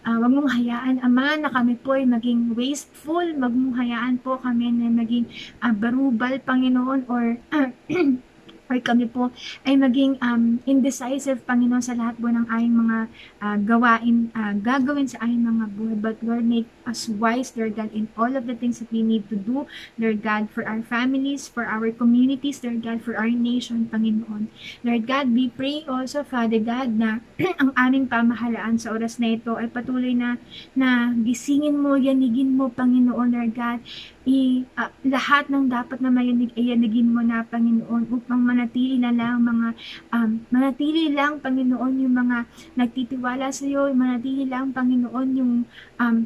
Uh, 0.05 0.21
wag 0.21 0.31
mong 0.37 0.53
hayaan, 0.53 1.01
Ama, 1.01 1.41
na 1.41 1.49
kami 1.49 1.81
po 1.81 1.97
ay 1.97 2.05
maging 2.05 2.53
wasteful. 2.53 3.25
Wag 3.25 3.53
mong 3.57 3.73
hayaan 3.73 4.21
po 4.21 4.37
kami 4.37 4.69
na 4.69 4.93
maging 4.93 5.25
uh, 5.65 5.73
barubal, 5.73 6.37
Panginoon, 6.45 7.09
or 7.09 7.41
or 8.67 8.77
kami 8.83 9.07
po 9.07 9.31
ay 9.63 9.79
maging 9.79 10.19
um, 10.19 10.59
indecisive, 10.67 11.43
Panginoon, 11.47 11.83
sa 11.83 11.95
lahat 11.95 12.19
po 12.19 12.27
ng 12.27 12.47
aming 12.51 12.75
mga 12.87 12.97
uh, 13.39 13.57
gawain, 13.63 14.29
uh, 14.35 14.53
gagawin 14.59 15.07
sa 15.07 15.23
aming 15.23 15.47
mga 15.47 15.65
buhay. 15.75 15.97
But 15.97 16.17
Lord, 16.23 16.45
make 16.45 16.69
us 16.83 17.07
wise, 17.07 17.55
Lord 17.55 17.79
God, 17.79 17.91
in 17.95 18.11
all 18.19 18.35
of 18.35 18.47
the 18.47 18.55
things 18.55 18.79
that 18.79 18.91
we 18.91 19.03
need 19.03 19.27
to 19.31 19.37
do, 19.39 19.67
Lord 19.95 20.23
God, 20.23 20.51
for 20.51 20.67
our 20.67 20.83
families, 20.83 21.47
for 21.47 21.63
our 21.67 21.91
communities, 21.91 22.59
Lord 22.63 22.83
God, 22.83 23.03
for 23.03 23.15
our 23.15 23.31
nation, 23.31 23.87
Panginoon. 23.87 24.51
Lord 24.83 25.03
God, 25.07 25.31
we 25.31 25.49
pray 25.51 25.87
also, 25.87 26.23
Father 26.23 26.59
God, 26.59 26.95
na 26.95 27.23
ang 27.61 27.71
aming 27.75 28.11
pamahalaan 28.11 28.79
sa 28.79 28.91
oras 28.91 29.19
na 29.19 29.35
ito 29.35 29.55
ay 29.55 29.71
patuloy 29.71 30.11
na, 30.11 30.39
na 30.75 31.11
gisingin 31.15 31.79
mo, 31.79 31.95
yanigin 31.95 32.55
mo, 32.55 32.67
Panginoon, 32.71 33.31
Lord 33.31 33.53
God, 33.55 33.79
i, 34.27 34.67
uh, 34.75 34.91
lahat 35.07 35.47
ng 35.47 35.71
dapat 35.71 36.03
na 36.03 36.11
mayanig 36.11 36.51
ay 36.59 36.75
yanigin 36.75 37.15
mo 37.15 37.23
na, 37.23 37.47
Panginoon, 37.47 38.11
upang 38.11 38.43
manatili 38.43 38.99
na 38.99 39.15
lang 39.15 39.39
mga, 39.39 39.67
um, 40.11 40.43
manatili 40.51 41.15
lang, 41.15 41.39
Panginoon, 41.39 42.03
yung 42.03 42.15
mga 42.15 42.43
nagtitiwala 42.75 43.55
sa 43.55 43.63
iyo, 43.63 43.87
manatili 43.95 44.43
lang, 44.43 44.75
Panginoon, 44.75 45.27
yung 45.39 45.53
um, 45.95 46.17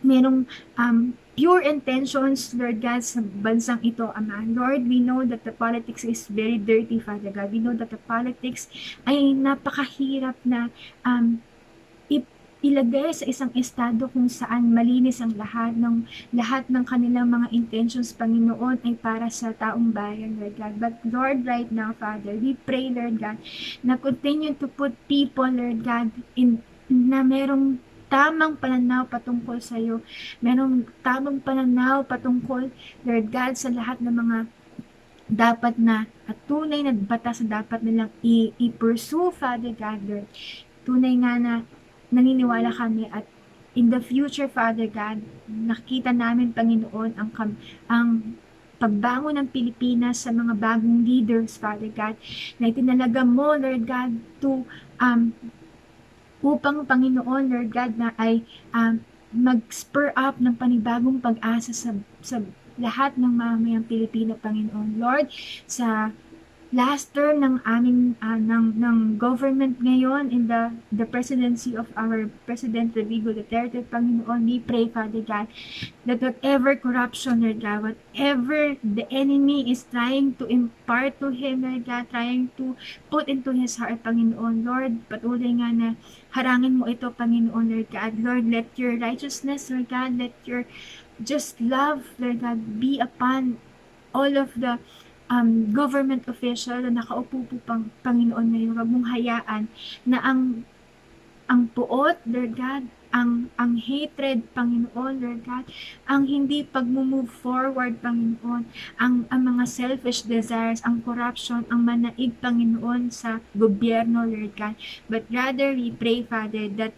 merong 0.00 0.48
um, 0.80 1.12
pure 1.36 1.60
intentions, 1.60 2.56
Lord 2.56 2.80
God, 2.80 3.04
sa 3.04 3.20
bansang 3.20 3.84
ito, 3.84 4.08
Ama. 4.16 4.48
Lord, 4.48 4.88
we 4.88 5.04
know 5.04 5.20
that 5.28 5.44
the 5.44 5.52
politics 5.52 6.00
is 6.00 6.24
very 6.32 6.56
dirty, 6.56 6.96
Father 6.96 7.28
God. 7.28 7.52
We 7.52 7.60
know 7.60 7.76
that 7.76 7.92
the 7.92 8.00
politics 8.08 8.72
ay 9.04 9.36
napakahirap 9.36 10.40
na 10.48 10.72
um, 11.04 11.44
ilagay 12.64 13.12
sa 13.12 13.28
isang 13.28 13.52
estado 13.52 14.08
kung 14.08 14.32
saan 14.32 14.72
malinis 14.72 15.20
ang 15.20 15.36
lahat 15.36 15.76
ng 15.76 16.08
lahat 16.32 16.64
ng 16.72 16.84
kanilang 16.88 17.28
mga 17.28 17.52
intentions 17.52 18.16
Panginoon 18.16 18.80
ay 18.80 18.96
para 18.96 19.28
sa 19.28 19.52
taong 19.52 19.92
bayan 19.92 20.40
Lord 20.40 20.56
God 20.56 20.74
but 20.80 20.94
Lord 21.04 21.44
right 21.44 21.68
now 21.68 21.92
Father 21.96 22.32
we 22.32 22.56
pray 22.64 22.88
Lord 22.88 23.20
God 23.20 23.36
na 23.84 24.00
continue 24.00 24.56
to 24.56 24.66
put 24.66 24.96
people 25.04 25.46
Lord 25.46 25.84
God 25.84 26.08
in 26.32 26.64
na 26.88 27.20
merong 27.20 27.76
tamang 28.06 28.56
pananaw 28.56 29.04
patungkol 29.10 29.58
sa 29.60 29.76
iyo 29.76 30.00
merong 30.40 30.88
tamang 31.04 31.42
pananaw 31.42 32.08
patungkol 32.08 32.72
Lord 33.04 33.26
God 33.28 33.52
sa 33.58 33.68
lahat 33.68 34.00
ng 34.00 34.14
mga 34.16 34.38
dapat 35.26 35.74
na 35.76 36.06
at 36.26 36.38
tunay 36.46 36.82
na 36.86 36.94
batas 36.94 37.42
na 37.42 37.62
dapat 37.62 37.82
nilang 37.82 38.10
i-pursue, 38.22 39.34
Father 39.34 39.74
God, 39.74 40.00
Lord. 40.06 40.26
Tunay 40.86 41.14
nga 41.18 41.34
na 41.38 41.54
naniniwala 42.10 42.70
kami 42.74 43.10
at 43.10 43.26
in 43.76 43.92
the 43.92 44.00
future, 44.00 44.48
Father 44.48 44.88
God, 44.88 45.20
nakita 45.46 46.10
namin, 46.10 46.56
Panginoon, 46.56 47.12
ang, 47.20 47.30
ang 47.92 48.08
pagbangon 48.80 49.36
ng 49.36 49.48
Pilipinas 49.52 50.24
sa 50.24 50.32
mga 50.32 50.56
bagong 50.56 51.04
leaders, 51.04 51.60
Father 51.60 51.92
God, 51.92 52.16
na 52.56 52.72
itinalaga 52.72 53.20
mo, 53.24 53.52
Lord 53.52 53.84
God, 53.84 54.16
to 54.40 54.64
um, 54.96 55.36
upang, 56.40 56.88
Panginoon, 56.88 57.52
Lord 57.52 57.70
God, 57.72 58.00
na 58.00 58.16
ay 58.16 58.44
um, 58.72 59.04
mag-spur 59.36 60.16
up 60.16 60.40
ng 60.40 60.56
panibagong 60.56 61.20
pag-asa 61.20 61.76
sa, 61.76 61.92
sa 62.24 62.40
lahat 62.80 63.16
ng 63.20 63.28
mamayang 63.28 63.84
Pilipino, 63.84 64.36
Panginoon. 64.40 64.96
Lord, 64.96 65.28
sa 65.68 66.12
last 66.76 67.16
term 67.16 67.40
ng 67.40 67.56
aming 67.64 68.20
uh, 68.20 68.36
ng 68.36 68.76
ng 68.76 69.16
government 69.16 69.80
ngayon 69.80 70.28
in 70.28 70.44
the 70.44 70.76
the 70.92 71.08
presidency 71.08 71.72
of 71.72 71.88
our 71.96 72.28
President 72.44 72.92
Rodrigo 72.92 73.32
Duterte 73.32 73.80
Panginoon 73.88 74.44
we 74.44 74.60
pray 74.60 74.84
Father 74.84 75.24
God 75.24 75.48
that 76.04 76.20
whatever 76.20 76.76
corruption 76.76 77.40
Lord 77.40 77.64
God 77.64 77.80
whatever 77.80 78.76
the 78.84 79.08
enemy 79.08 79.72
is 79.72 79.88
trying 79.88 80.36
to 80.36 80.44
impart 80.52 81.16
to 81.24 81.32
him 81.32 81.64
Lord 81.64 81.88
God 81.88 82.12
trying 82.12 82.52
to 82.60 82.76
put 83.08 83.24
into 83.24 83.56
his 83.56 83.80
heart 83.80 84.04
Panginoon 84.04 84.60
Lord 84.60 85.08
patuloy 85.08 85.56
nga 85.56 85.72
na 85.72 85.88
harangin 86.36 86.76
mo 86.76 86.92
ito 86.92 87.08
Panginoon 87.08 87.72
Lord 87.72 87.88
God. 87.88 88.20
Lord 88.20 88.52
let 88.52 88.68
your 88.76 89.00
righteousness 89.00 89.72
Lord 89.72 89.88
God 89.88 90.20
let 90.20 90.36
your 90.44 90.68
just 91.24 91.56
love 91.56 92.12
Lord 92.20 92.44
God 92.44 92.76
be 92.76 93.00
upon 93.00 93.64
all 94.12 94.36
of 94.36 94.52
the 94.60 94.76
um, 95.30 95.70
government 95.74 96.26
official 96.30 96.82
na 96.82 97.02
nakaupo 97.02 97.46
po 97.46 97.56
pang 97.66 97.90
Panginoon 98.02 98.46
ngayon, 98.52 98.74
wag 98.78 98.88
mong 98.90 99.06
hayaan 99.10 99.62
na 100.06 100.18
ang 100.22 100.64
ang 101.46 101.70
puot, 101.70 102.18
Lord 102.26 102.58
God, 102.58 102.90
ang 103.14 103.54
ang 103.54 103.78
hatred, 103.78 104.50
Panginoon, 104.50 105.14
Lord 105.22 105.46
God, 105.46 105.64
ang 106.10 106.26
hindi 106.26 106.66
pag-move 106.66 107.30
forward, 107.30 108.02
Panginoon, 108.02 108.66
ang, 108.98 109.14
ang 109.30 109.42
mga 109.46 109.64
selfish 109.64 110.26
desires, 110.26 110.82
ang 110.82 111.06
corruption, 111.06 111.62
ang 111.70 111.86
manaig, 111.86 112.34
Panginoon, 112.42 113.14
sa 113.14 113.38
gobyerno, 113.54 114.26
Lord 114.26 114.58
God. 114.58 114.74
But 115.06 115.30
rather, 115.30 115.70
we 115.72 115.94
pray, 115.94 116.26
Father, 116.26 116.66
that 116.82 116.94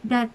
that 0.00 0.32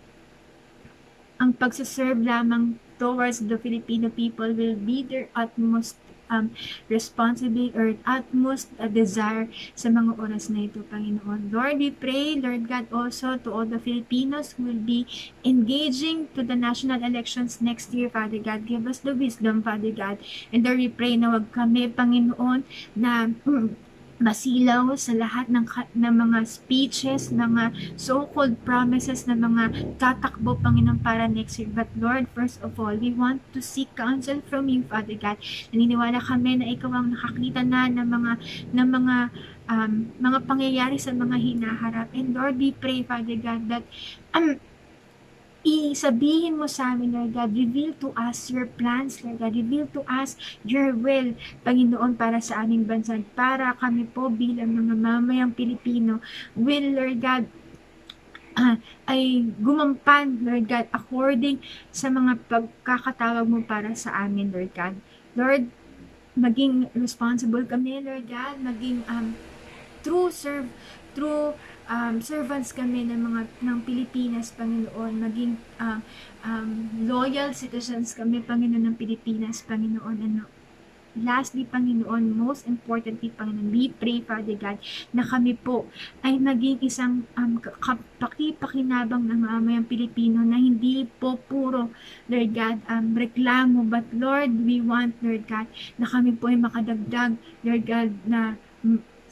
ang 1.41 1.57
pagsaserve 1.57 2.21
lamang 2.21 2.77
towards 2.95 3.43
the 3.43 3.59
Filipino 3.59 4.07
people 4.07 4.55
will 4.55 4.77
be 4.77 5.03
their 5.03 5.27
utmost 5.35 5.99
um, 6.29 6.51
responsibility 6.89 7.71
or 7.75 7.95
utmost 8.05 8.69
uh, 8.79 8.87
desire 8.87 9.49
sa 9.73 9.89
mga 9.89 10.17
oras 10.17 10.49
na 10.49 10.65
ito, 10.67 10.83
Panginoon. 10.87 11.49
Lord, 11.51 11.79
we 11.79 11.91
pray, 11.91 12.35
Lord 12.37 12.67
God, 12.67 12.85
also 12.91 13.37
to 13.37 13.49
all 13.51 13.65
the 13.65 13.81
Filipinos 13.81 14.55
who 14.55 14.69
will 14.69 14.83
be 14.83 15.07
engaging 15.43 16.27
to 16.33 16.43
the 16.43 16.55
national 16.55 17.01
elections 17.01 17.61
next 17.61 17.93
year, 17.93 18.09
Father 18.09 18.39
God. 18.39 18.65
Give 18.65 18.85
us 18.85 18.99
the 19.01 19.15
wisdom, 19.15 19.63
Father 19.63 19.91
God. 19.91 20.19
And 20.51 20.65
Lord, 20.65 20.79
we 20.81 20.89
pray 20.89 21.17
na 21.17 21.35
wag 21.35 21.51
kami, 21.53 21.89
Panginoon, 21.91 22.63
na 22.95 23.31
masilaw 24.15 24.95
sa 24.95 25.11
lahat 25.11 25.51
ng, 25.51 25.67
ng 25.91 26.15
mga 26.15 26.37
speeches, 26.47 27.35
mga 27.35 27.75
so-called 27.99 28.55
promises 28.63 29.27
na 29.27 29.35
mga 29.35 29.95
tatakbo, 29.99 30.55
Panginoon, 30.55 31.03
para 31.03 31.27
next 31.27 31.59
year. 31.59 31.67
But 31.67 31.91
Lord, 31.99 32.31
first 32.31 32.63
of 32.63 32.79
all, 32.79 32.95
we 32.95 33.11
want 33.11 33.43
to 33.51 33.59
seek 33.59 33.91
counsel 33.99 34.39
from 34.47 34.71
you, 34.71 34.87
Father 34.87 35.19
God. 35.19 35.35
Naniniwala 35.75 36.23
kami 36.23 36.63
na 36.63 36.67
ikaw 36.71 36.91
ang 36.95 37.11
nakakita 37.11 37.67
na 37.67 37.91
ng 37.91 38.07
mga, 38.07 38.31
ng 38.71 38.87
mga 38.87 39.15
um, 39.69 39.93
mga 40.21 40.39
pangyayari 40.45 40.97
sa 41.01 41.11
mga 41.11 41.35
hinaharap. 41.35 42.07
And 42.13 42.31
Lord, 42.33 42.55
we 42.57 42.71
pray, 42.71 43.03
Father 43.03 43.37
God, 43.37 43.67
that 43.69 43.83
um, 44.33 44.61
isabihin 45.65 46.61
mo 46.61 46.69
sa 46.69 46.93
amin, 46.93 47.09
Lord 47.09 47.33
God, 47.33 47.51
reveal 47.57 47.97
to 47.97 48.13
us 48.13 48.53
your 48.53 48.69
plans, 48.69 49.25
Lord 49.25 49.41
God, 49.41 49.57
reveal 49.57 49.89
to 49.97 50.05
us 50.05 50.37
your 50.61 50.93
will, 50.93 51.33
Panginoon, 51.65 52.13
para 52.15 52.37
sa 52.37 52.61
aming 52.61 52.85
bansa, 52.85 53.17
para 53.33 53.73
kami 53.81 54.05
po 54.05 54.29
bilang 54.29 54.77
mga 54.77 54.93
mamayang 54.93 55.57
Pilipino, 55.57 56.21
will, 56.53 56.93
Lord 56.93 57.17
God, 57.17 57.43
uh, 58.55 58.77
ay 59.09 59.49
gumampan, 59.57 60.45
Lord 60.45 60.69
God, 60.69 60.85
according 60.93 61.59
sa 61.89 62.13
mga 62.13 62.39
pagkakatawag 62.45 63.45
mo 63.49 63.59
para 63.65 63.91
sa 63.97 64.13
amin, 64.21 64.53
Lord 64.53 64.71
God. 64.77 64.95
Lord, 65.33 65.67
maging 66.35 66.91
responsible 66.93 67.63
kami, 67.65 68.03
Lord 68.03 68.27
God, 68.27 68.59
maging 68.59 69.01
um, 69.07 69.33
true 70.05 70.29
serve, 70.29 70.69
true 71.17 71.57
um, 71.89 72.21
servants 72.21 72.69
kami 72.69 73.09
ng 73.09 73.25
mga 73.25 73.41
ng 73.65 73.77
Pilipinas, 73.81 74.53
Panginoon, 74.53 75.13
maging 75.17 75.57
um, 75.81 75.99
um, 76.45 76.69
loyal 77.09 77.49
citizens 77.57 78.13
kami, 78.13 78.45
Panginoon 78.45 78.85
ng 78.85 78.97
Pilipinas, 79.01 79.65
Panginoon, 79.65 80.17
ano, 80.21 80.45
lastly, 81.17 81.63
Panginoon, 81.65 82.37
most 82.37 82.67
importantly, 82.67 83.31
Panginoon, 83.33 83.71
we 83.71 83.89
pray, 83.89 84.21
Father 84.21 84.53
God, 84.53 84.77
na 85.15 85.23
kami 85.23 85.57
po 85.57 85.87
ay 86.21 86.37
maging 86.37 86.85
isang 86.85 87.25
um, 87.39 87.57
pakipakinabang 88.19 89.25
ng 89.25 89.39
mamayang 89.41 89.87
Pilipino 89.87 90.43
na 90.43 90.59
hindi 90.59 91.07
po 91.17 91.39
puro, 91.39 91.89
Lord 92.29 92.51
God, 92.53 92.77
um, 92.91 93.15
reklamo, 93.17 93.87
but 93.87 94.05
Lord, 94.13 94.53
we 94.53 94.83
want, 94.83 95.17
Lord 95.23 95.47
God, 95.49 95.65
na 95.97 96.05
kami 96.05 96.35
po 96.35 96.51
ay 96.51 96.59
makadagdag, 96.59 97.39
Lord 97.63 97.83
God, 97.87 98.11
na 98.27 98.59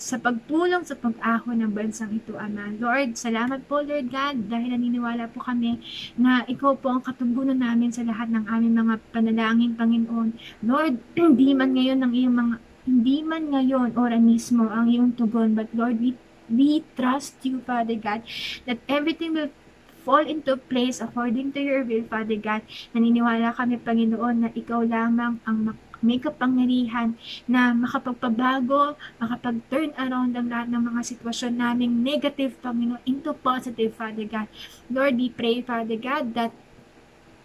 sa 0.04 0.20
pagtulong 0.20 0.84
sa 0.84 1.00
pag-ahon 1.00 1.63
ng 1.63 1.72
bansang 1.72 2.12
ito, 2.12 2.36
Ama. 2.36 2.76
Lord, 2.76 3.16
salamat 3.16 3.63
po, 3.72 3.80
Lord 3.80 4.12
God, 4.12 4.52
dahil 4.52 4.76
naniniwala 4.76 5.32
po 5.32 5.39
kami 5.39 5.80
na 6.20 6.44
ikaw 6.44 6.76
po 6.76 6.92
ang 6.92 7.00
katugunan 7.08 7.56
namin 7.56 7.88
sa 7.96 8.04
lahat 8.04 8.28
ng 8.28 8.44
aming 8.52 8.76
mga 8.84 8.96
panalangin, 9.16 9.80
Panginoon. 9.80 10.36
Lord, 10.60 11.00
hindi 11.16 11.56
man 11.56 11.72
ngayon 11.80 12.04
ang 12.04 12.12
iyong 12.12 12.36
mga 12.36 12.56
hindi 12.84 13.24
man 13.24 13.48
ngayon 13.48 13.96
ora 13.96 14.20
mismo 14.20 14.68
ang 14.68 14.92
iyong 14.92 15.16
tugon, 15.16 15.56
but 15.56 15.72
Lord, 15.72 16.04
we, 16.04 16.20
we 16.52 16.84
trust 17.00 17.39
you, 17.48 17.63
Father 17.63 17.96
God, 17.96 18.28
that 18.68 18.84
everything 18.92 19.39
will 19.39 19.56
fall 20.04 20.28
into 20.28 20.60
place 20.60 21.00
according 21.00 21.56
to 21.56 21.63
your 21.63 21.88
will, 21.88 22.04
Father 22.12 22.36
God. 22.36 22.68
Naniniwala 22.92 23.56
kami, 23.56 23.80
Panginoon, 23.80 24.36
na 24.44 24.50
ikaw 24.52 24.84
lamang 24.84 25.39
ang 25.48 25.80
may 26.04 26.20
kapangyarihan 26.20 27.16
na 27.48 27.72
makapagpabago, 27.72 29.00
makapag-turn 29.18 29.96
around 29.96 30.36
ang 30.36 30.52
lahat 30.52 30.68
ng 30.70 30.84
mga 30.94 31.02
sitwasyon 31.16 31.54
naming 31.56 32.04
negative, 32.04 32.60
Panginoon, 32.60 33.00
into 33.08 33.32
positive, 33.32 33.96
Father 33.96 34.28
God. 34.28 34.52
Lord, 34.92 35.16
we 35.16 35.32
pray, 35.32 35.63
Father 35.63 35.96
God, 35.96 36.36
that 36.36 36.52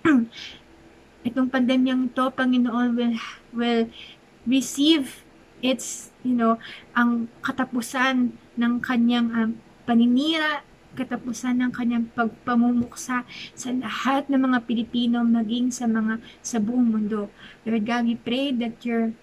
itong 1.29 1.49
pandemyang 1.49 2.11
to, 2.19 2.35
Panginoon, 2.35 2.99
will, 2.99 3.17
will 3.55 3.85
receive 4.43 5.23
its, 5.63 6.11
you 6.27 6.35
know, 6.35 6.59
ang 6.99 7.31
katapusan 7.47 8.35
ng 8.59 8.73
kanyang 8.83 9.31
um, 9.35 9.51
paninira 9.87 10.67
katapusan 10.99 11.63
ng 11.63 11.71
kanyang 11.71 12.11
pagpamumuksa 12.11 13.23
sa 13.55 13.69
lahat 13.71 14.27
ng 14.27 14.43
mga 14.51 14.59
Pilipino 14.67 15.23
maging 15.23 15.71
sa 15.71 15.87
mga 15.87 16.19
sa 16.43 16.59
buong 16.59 16.99
mundo. 16.99 17.31
Lord 17.63 17.87
God, 17.87 18.11
we 18.11 18.19
pray 18.19 18.51
that 18.51 18.83
your 18.83 19.15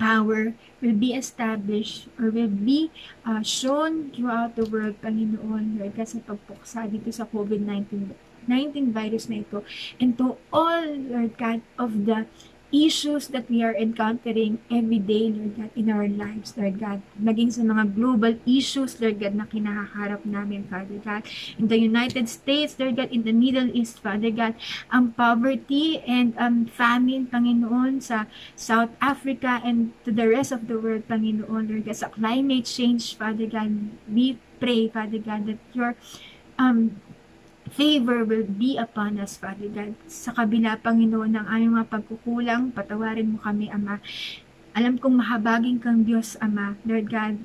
power 0.00 0.56
will 0.80 0.96
be 0.96 1.12
established 1.12 2.08
or 2.16 2.32
will 2.32 2.48
be 2.48 2.88
uh, 3.28 3.44
shown 3.44 4.08
throughout 4.16 4.56
the 4.56 4.64
world, 4.64 4.96
Panginoon, 5.04 5.76
Lord 5.76 5.92
God, 5.92 6.08
sa 6.08 6.24
pagpuksa 6.24 6.88
dito 6.88 7.12
sa 7.12 7.28
COVID-19 7.28 8.16
19 8.44 8.92
virus 8.92 9.32
na 9.32 9.40
ito 9.40 9.64
and 9.96 10.20
to 10.20 10.36
all, 10.52 10.84
Lord 10.84 11.36
God, 11.40 11.64
of 11.80 12.04
the 12.04 12.28
issues 12.74 13.30
that 13.30 13.46
we 13.46 13.62
are 13.62 13.74
encountering 13.78 14.58
every 14.66 14.98
day, 14.98 15.30
Lord 15.30 15.54
God, 15.54 15.70
in 15.78 15.86
our 15.94 16.10
lives, 16.10 16.58
Lord 16.58 16.82
God. 16.82 16.98
Maging 17.14 17.54
sa 17.54 17.62
mga 17.62 17.94
global 17.94 18.34
issues, 18.42 18.98
Lord 18.98 19.22
God, 19.22 19.38
na 19.38 19.46
kinaharap 19.46 20.26
namin, 20.26 20.66
Father 20.66 20.98
God. 20.98 21.22
In 21.54 21.70
the 21.70 21.78
United 21.78 22.26
States, 22.26 22.74
Lord 22.74 22.98
God, 22.98 23.14
in 23.14 23.22
the 23.22 23.32
Middle 23.32 23.70
East, 23.70 24.02
Father 24.02 24.34
God, 24.34 24.58
ang 24.90 25.14
poverty 25.14 26.02
and 26.02 26.34
um, 26.34 26.66
famine, 26.66 27.30
Panginoon, 27.30 28.02
sa 28.02 28.26
South 28.58 28.90
Africa 28.98 29.62
and 29.62 29.94
to 30.02 30.10
the 30.10 30.26
rest 30.26 30.50
of 30.50 30.66
the 30.66 30.74
world, 30.74 31.06
Panginoon, 31.06 31.70
Lord 31.70 31.86
God, 31.86 31.94
sa 31.94 32.10
climate 32.10 32.66
change, 32.66 33.14
Father 33.14 33.46
God, 33.46 33.94
we 34.10 34.42
pray, 34.58 34.90
Father 34.90 35.22
God, 35.22 35.46
that 35.46 35.62
your 35.70 35.94
um, 36.58 37.00
favor 37.74 38.22
will 38.22 38.46
be 38.46 38.78
upon 38.78 39.18
us, 39.18 39.34
Father 39.34 39.66
God. 39.66 39.98
Sa 40.06 40.30
kabila, 40.30 40.78
Panginoon, 40.78 41.34
ng 41.34 41.46
aming 41.50 41.74
mga 41.74 41.90
pagkukulang, 41.90 42.70
patawarin 42.70 43.34
mo 43.34 43.38
kami, 43.42 43.66
Ama. 43.66 43.98
Alam 44.78 44.98
kong 44.98 45.18
mahabaging 45.18 45.82
kang 45.82 46.06
Diyos, 46.06 46.38
Ama, 46.38 46.78
Lord 46.86 47.10
God. 47.10 47.42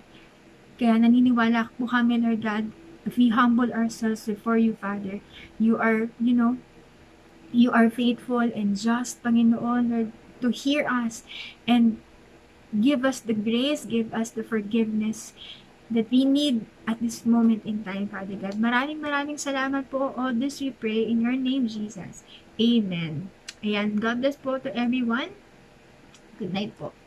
Kaya 0.77 1.01
naniniwala 1.01 1.73
po 1.75 1.89
kami, 1.89 2.21
Lord 2.21 2.45
God, 2.45 2.69
if 3.09 3.17
we 3.17 3.33
humble 3.33 3.73
ourselves 3.73 4.29
before 4.29 4.61
you, 4.61 4.77
Father, 4.77 5.17
you 5.57 5.81
are, 5.81 6.13
you 6.21 6.37
know, 6.37 6.61
you 7.49 7.73
are 7.73 7.89
faithful 7.89 8.45
and 8.45 8.77
just, 8.77 9.25
Panginoon, 9.25 9.89
Lord, 9.89 10.09
to 10.45 10.53
hear 10.53 10.85
us 10.85 11.25
and 11.65 11.97
give 12.69 13.01
us 13.01 13.19
the 13.19 13.33
grace, 13.33 13.83
give 13.83 14.13
us 14.13 14.29
the 14.29 14.45
forgiveness 14.45 15.33
that 15.89 16.07
we 16.13 16.25
need 16.25 16.65
at 16.85 17.01
this 17.01 17.25
moment 17.25 17.65
in 17.65 17.83
time, 17.83 18.07
Father 18.09 18.37
God. 18.37 18.57
Maraming 18.61 19.01
maraming 19.01 19.41
salamat 19.41 19.89
po. 19.89 20.13
All 20.13 20.33
this 20.33 20.61
we 20.61 20.69
pray 20.69 21.05
in 21.05 21.21
your 21.21 21.35
name, 21.35 21.65
Jesus. 21.65 22.21
Amen. 22.61 23.33
Ayan, 23.65 23.97
God 23.97 24.21
bless 24.23 24.37
po 24.37 24.61
to 24.61 24.69
everyone. 24.77 25.33
Good 26.37 26.53
night 26.53 26.77
po. 26.77 26.98